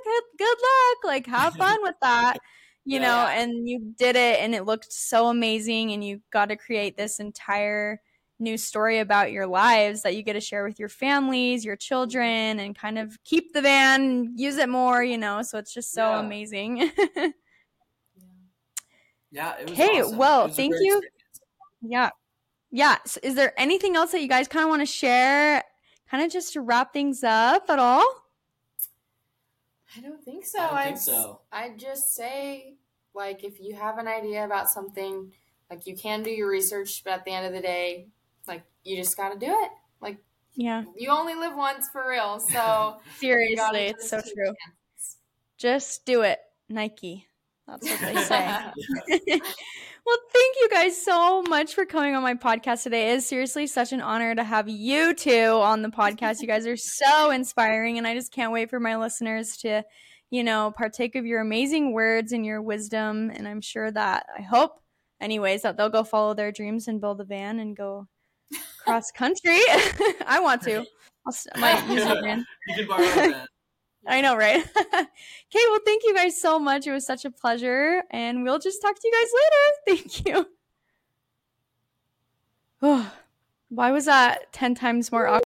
good, 0.05 0.23
good 0.39 0.59
luck, 0.63 1.05
like 1.05 1.27
have 1.27 1.55
fun 1.55 1.79
with 1.83 1.95
that, 2.03 2.39
you 2.85 2.99
Yeah. 2.99 3.01
know. 3.01 3.27
And 3.27 3.67
you 3.69 3.95
did 3.99 4.17
it, 4.17 4.41
and 4.41 4.55
it 4.55 4.65
looked 4.65 4.93
so 4.93 5.29
amazing, 5.29 5.93
and 5.93 6.05
you 6.05 6.21
got 6.33 6.47
to 6.51 6.57
create 6.57 6.97
this 6.97 7.19
entire 7.21 8.01
new 8.41 8.57
story 8.57 8.99
about 8.99 9.33
your 9.33 9.47
lives 9.47 10.03
that 10.03 10.17
you 10.17 10.23
get 10.23 10.33
to 10.33 10.41
share 10.41 10.65
with 10.65 10.79
your 10.81 10.89
families, 10.89 11.65
your 11.65 11.77
children, 11.77 12.59
and 12.59 12.75
kind 12.77 12.99
of 12.99 13.23
keep 13.25 13.53
the 13.53 13.63
van, 13.63 14.33
use 14.37 14.57
it 14.57 14.69
more, 14.69 15.03
you 15.05 15.19
know. 15.19 15.43
So 15.43 15.59
it's 15.59 15.73
just 15.75 15.93
so 15.93 16.11
Yeah. 16.11 16.21
amazing. 16.21 16.91
Yeah, 19.33 19.57
it 19.59 19.71
Okay, 19.71 20.03
awesome. 20.03 20.19
well, 20.19 20.41
It 20.41 20.49
was 20.49 20.53
a 20.53 20.57
thank 20.57 20.75
you. 20.81 20.99
experience. 20.99 21.41
Yeah. 21.83 22.11
Yeah. 22.73 22.97
So 23.07 23.21
is 23.23 23.35
there 23.37 23.53
anything 23.59 23.95
else 23.95 24.11
that 24.13 24.21
you 24.21 24.29
guys 24.29 24.49
kind 24.49 24.65
of 24.65 24.71
want 24.71 24.83
to 24.83 24.87
share, 24.87 25.63
kind 26.11 26.25
of 26.25 26.33
just 26.33 26.53
to 26.55 26.61
wrap 26.63 26.93
things 26.93 27.23
up 27.23 27.71
at 27.71 27.79
all? 27.79 28.05
I 29.97 30.01
don't 30.01 30.23
think 30.25 30.45
so. 30.47 30.59
I 30.61 30.67
don't 30.67 30.83
think 30.83 30.97
I'd, 30.97 30.99
so. 30.99 31.41
I'd 31.53 31.79
just 31.79 32.15
say, 32.15 32.75
like, 33.15 33.45
if 33.45 33.61
you 33.61 33.75
have 33.75 33.99
an 33.99 34.09
idea 34.09 34.45
about 34.45 34.69
something, 34.71 35.33
like, 35.71 35.87
you 35.87 35.97
can 35.97 36.23
do 36.23 36.31
your 36.31 36.49
research, 36.49 37.03
but 37.05 37.13
at 37.13 37.25
the 37.25 37.31
end 37.33 37.47
of 37.47 37.53
the 37.53 37.61
day, 37.61 38.09
like, 38.51 38.63
you 38.85 38.97
just 38.97 39.17
got 39.17 39.33
to 39.33 39.39
do 39.39 39.47
it. 39.51 39.71
Like, 40.03 40.19
Yeah. 40.55 40.85
you 40.97 41.09
only 41.11 41.35
live 41.35 41.57
once 41.57 41.89
for 41.89 42.07
real. 42.09 42.39
So, 42.41 42.99
Seriously, 43.19 43.87
it's 43.87 44.11
so 44.11 44.21
true. 44.21 44.45
chances. 44.45 45.17
Just 45.57 46.05
do 46.05 46.23
it. 46.23 46.39
Nike. 46.69 47.27
That's 47.67 47.89
what 47.89 48.01
they 48.01 48.23
say. 48.23 49.29
well, 50.07 50.19
thank 50.33 50.57
you 50.61 50.69
guys 50.71 51.01
so 51.05 51.43
much 51.43 51.75
for 51.75 51.85
coming 51.85 52.15
on 52.17 52.23
my 52.23 52.35
podcast 52.35 52.83
today. 52.83 53.11
It 53.13 53.17
is 53.17 53.27
seriously 53.29 53.67
such 53.69 53.93
an 53.93 54.01
honor 54.01 54.35
to 54.35 54.43
have 54.43 54.69
you 54.69 55.15
two 55.15 55.31
on 55.63 55.83
the 55.83 55.89
podcast. 55.89 56.41
You 56.41 56.49
guys 56.49 56.67
are 56.67 56.77
so 56.77 57.31
inspiring, 57.31 57.97
and 57.99 58.07
I 58.09 58.15
just 58.15 58.33
can't 58.33 58.53
wait 58.53 58.71
for 58.71 58.81
my 58.81 58.97
listeners 58.97 59.57
to, 59.59 59.85
you 60.31 60.43
know, 60.43 60.73
partake 60.77 61.15
of 61.15 61.27
your 61.27 61.41
amazing 61.41 61.93
words 61.93 62.33
and 62.33 62.45
your 62.45 62.61
wisdom. 62.61 63.31
And 63.33 63.47
I'm 63.47 63.61
sure 63.61 63.91
that 63.93 64.27
I 64.37 64.43
hope, 64.43 64.81
anyways, 65.21 65.63
that 65.63 65.77
they'll 65.77 65.91
go 65.91 66.03
follow 66.03 66.35
their 66.35 66.51
dreams 66.51 66.89
and 66.89 67.01
build 67.01 67.21
a 67.21 67.25
van 67.25 67.61
and 67.61 67.77
go 67.77 68.09
cross 68.79 69.11
country. 69.11 69.59
I 70.27 70.39
want 70.41 70.63
to. 70.63 70.79
I'll, 71.27 71.33
s- 71.33 71.47
I 71.55 71.61
might 71.61 71.89
use 71.93 72.05
it, 72.05 72.23
man. 72.23 72.47
You 72.69 72.75
can 72.77 72.87
borrow 72.89 73.03
that. 73.05 73.49
I 74.09 74.21
know, 74.23 74.35
right? 74.37 74.65
okay, 74.67 75.07
well, 75.69 75.79
thank 75.85 76.03
you 76.05 76.15
guys 76.15 76.41
so 76.41 76.59
much. 76.59 76.87
It 76.87 76.93
was 76.93 77.05
such 77.05 77.25
a 77.27 77.31
pleasure, 77.31 78.03
and 78.11 78.43
we'll 78.45 78.59
just 78.59 78.81
talk 78.81 78.95
to 78.95 79.01
you 79.05 79.13
guys 79.13 79.31
later. 79.41 80.03
Thank 80.03 80.27
you. 80.27 80.47
Oh, 82.83 83.13
why 83.69 83.91
was 83.93 84.07
that 84.07 84.53
10 84.53 84.75
times 84.75 85.13
more 85.13 85.27
awkward? 85.27 85.39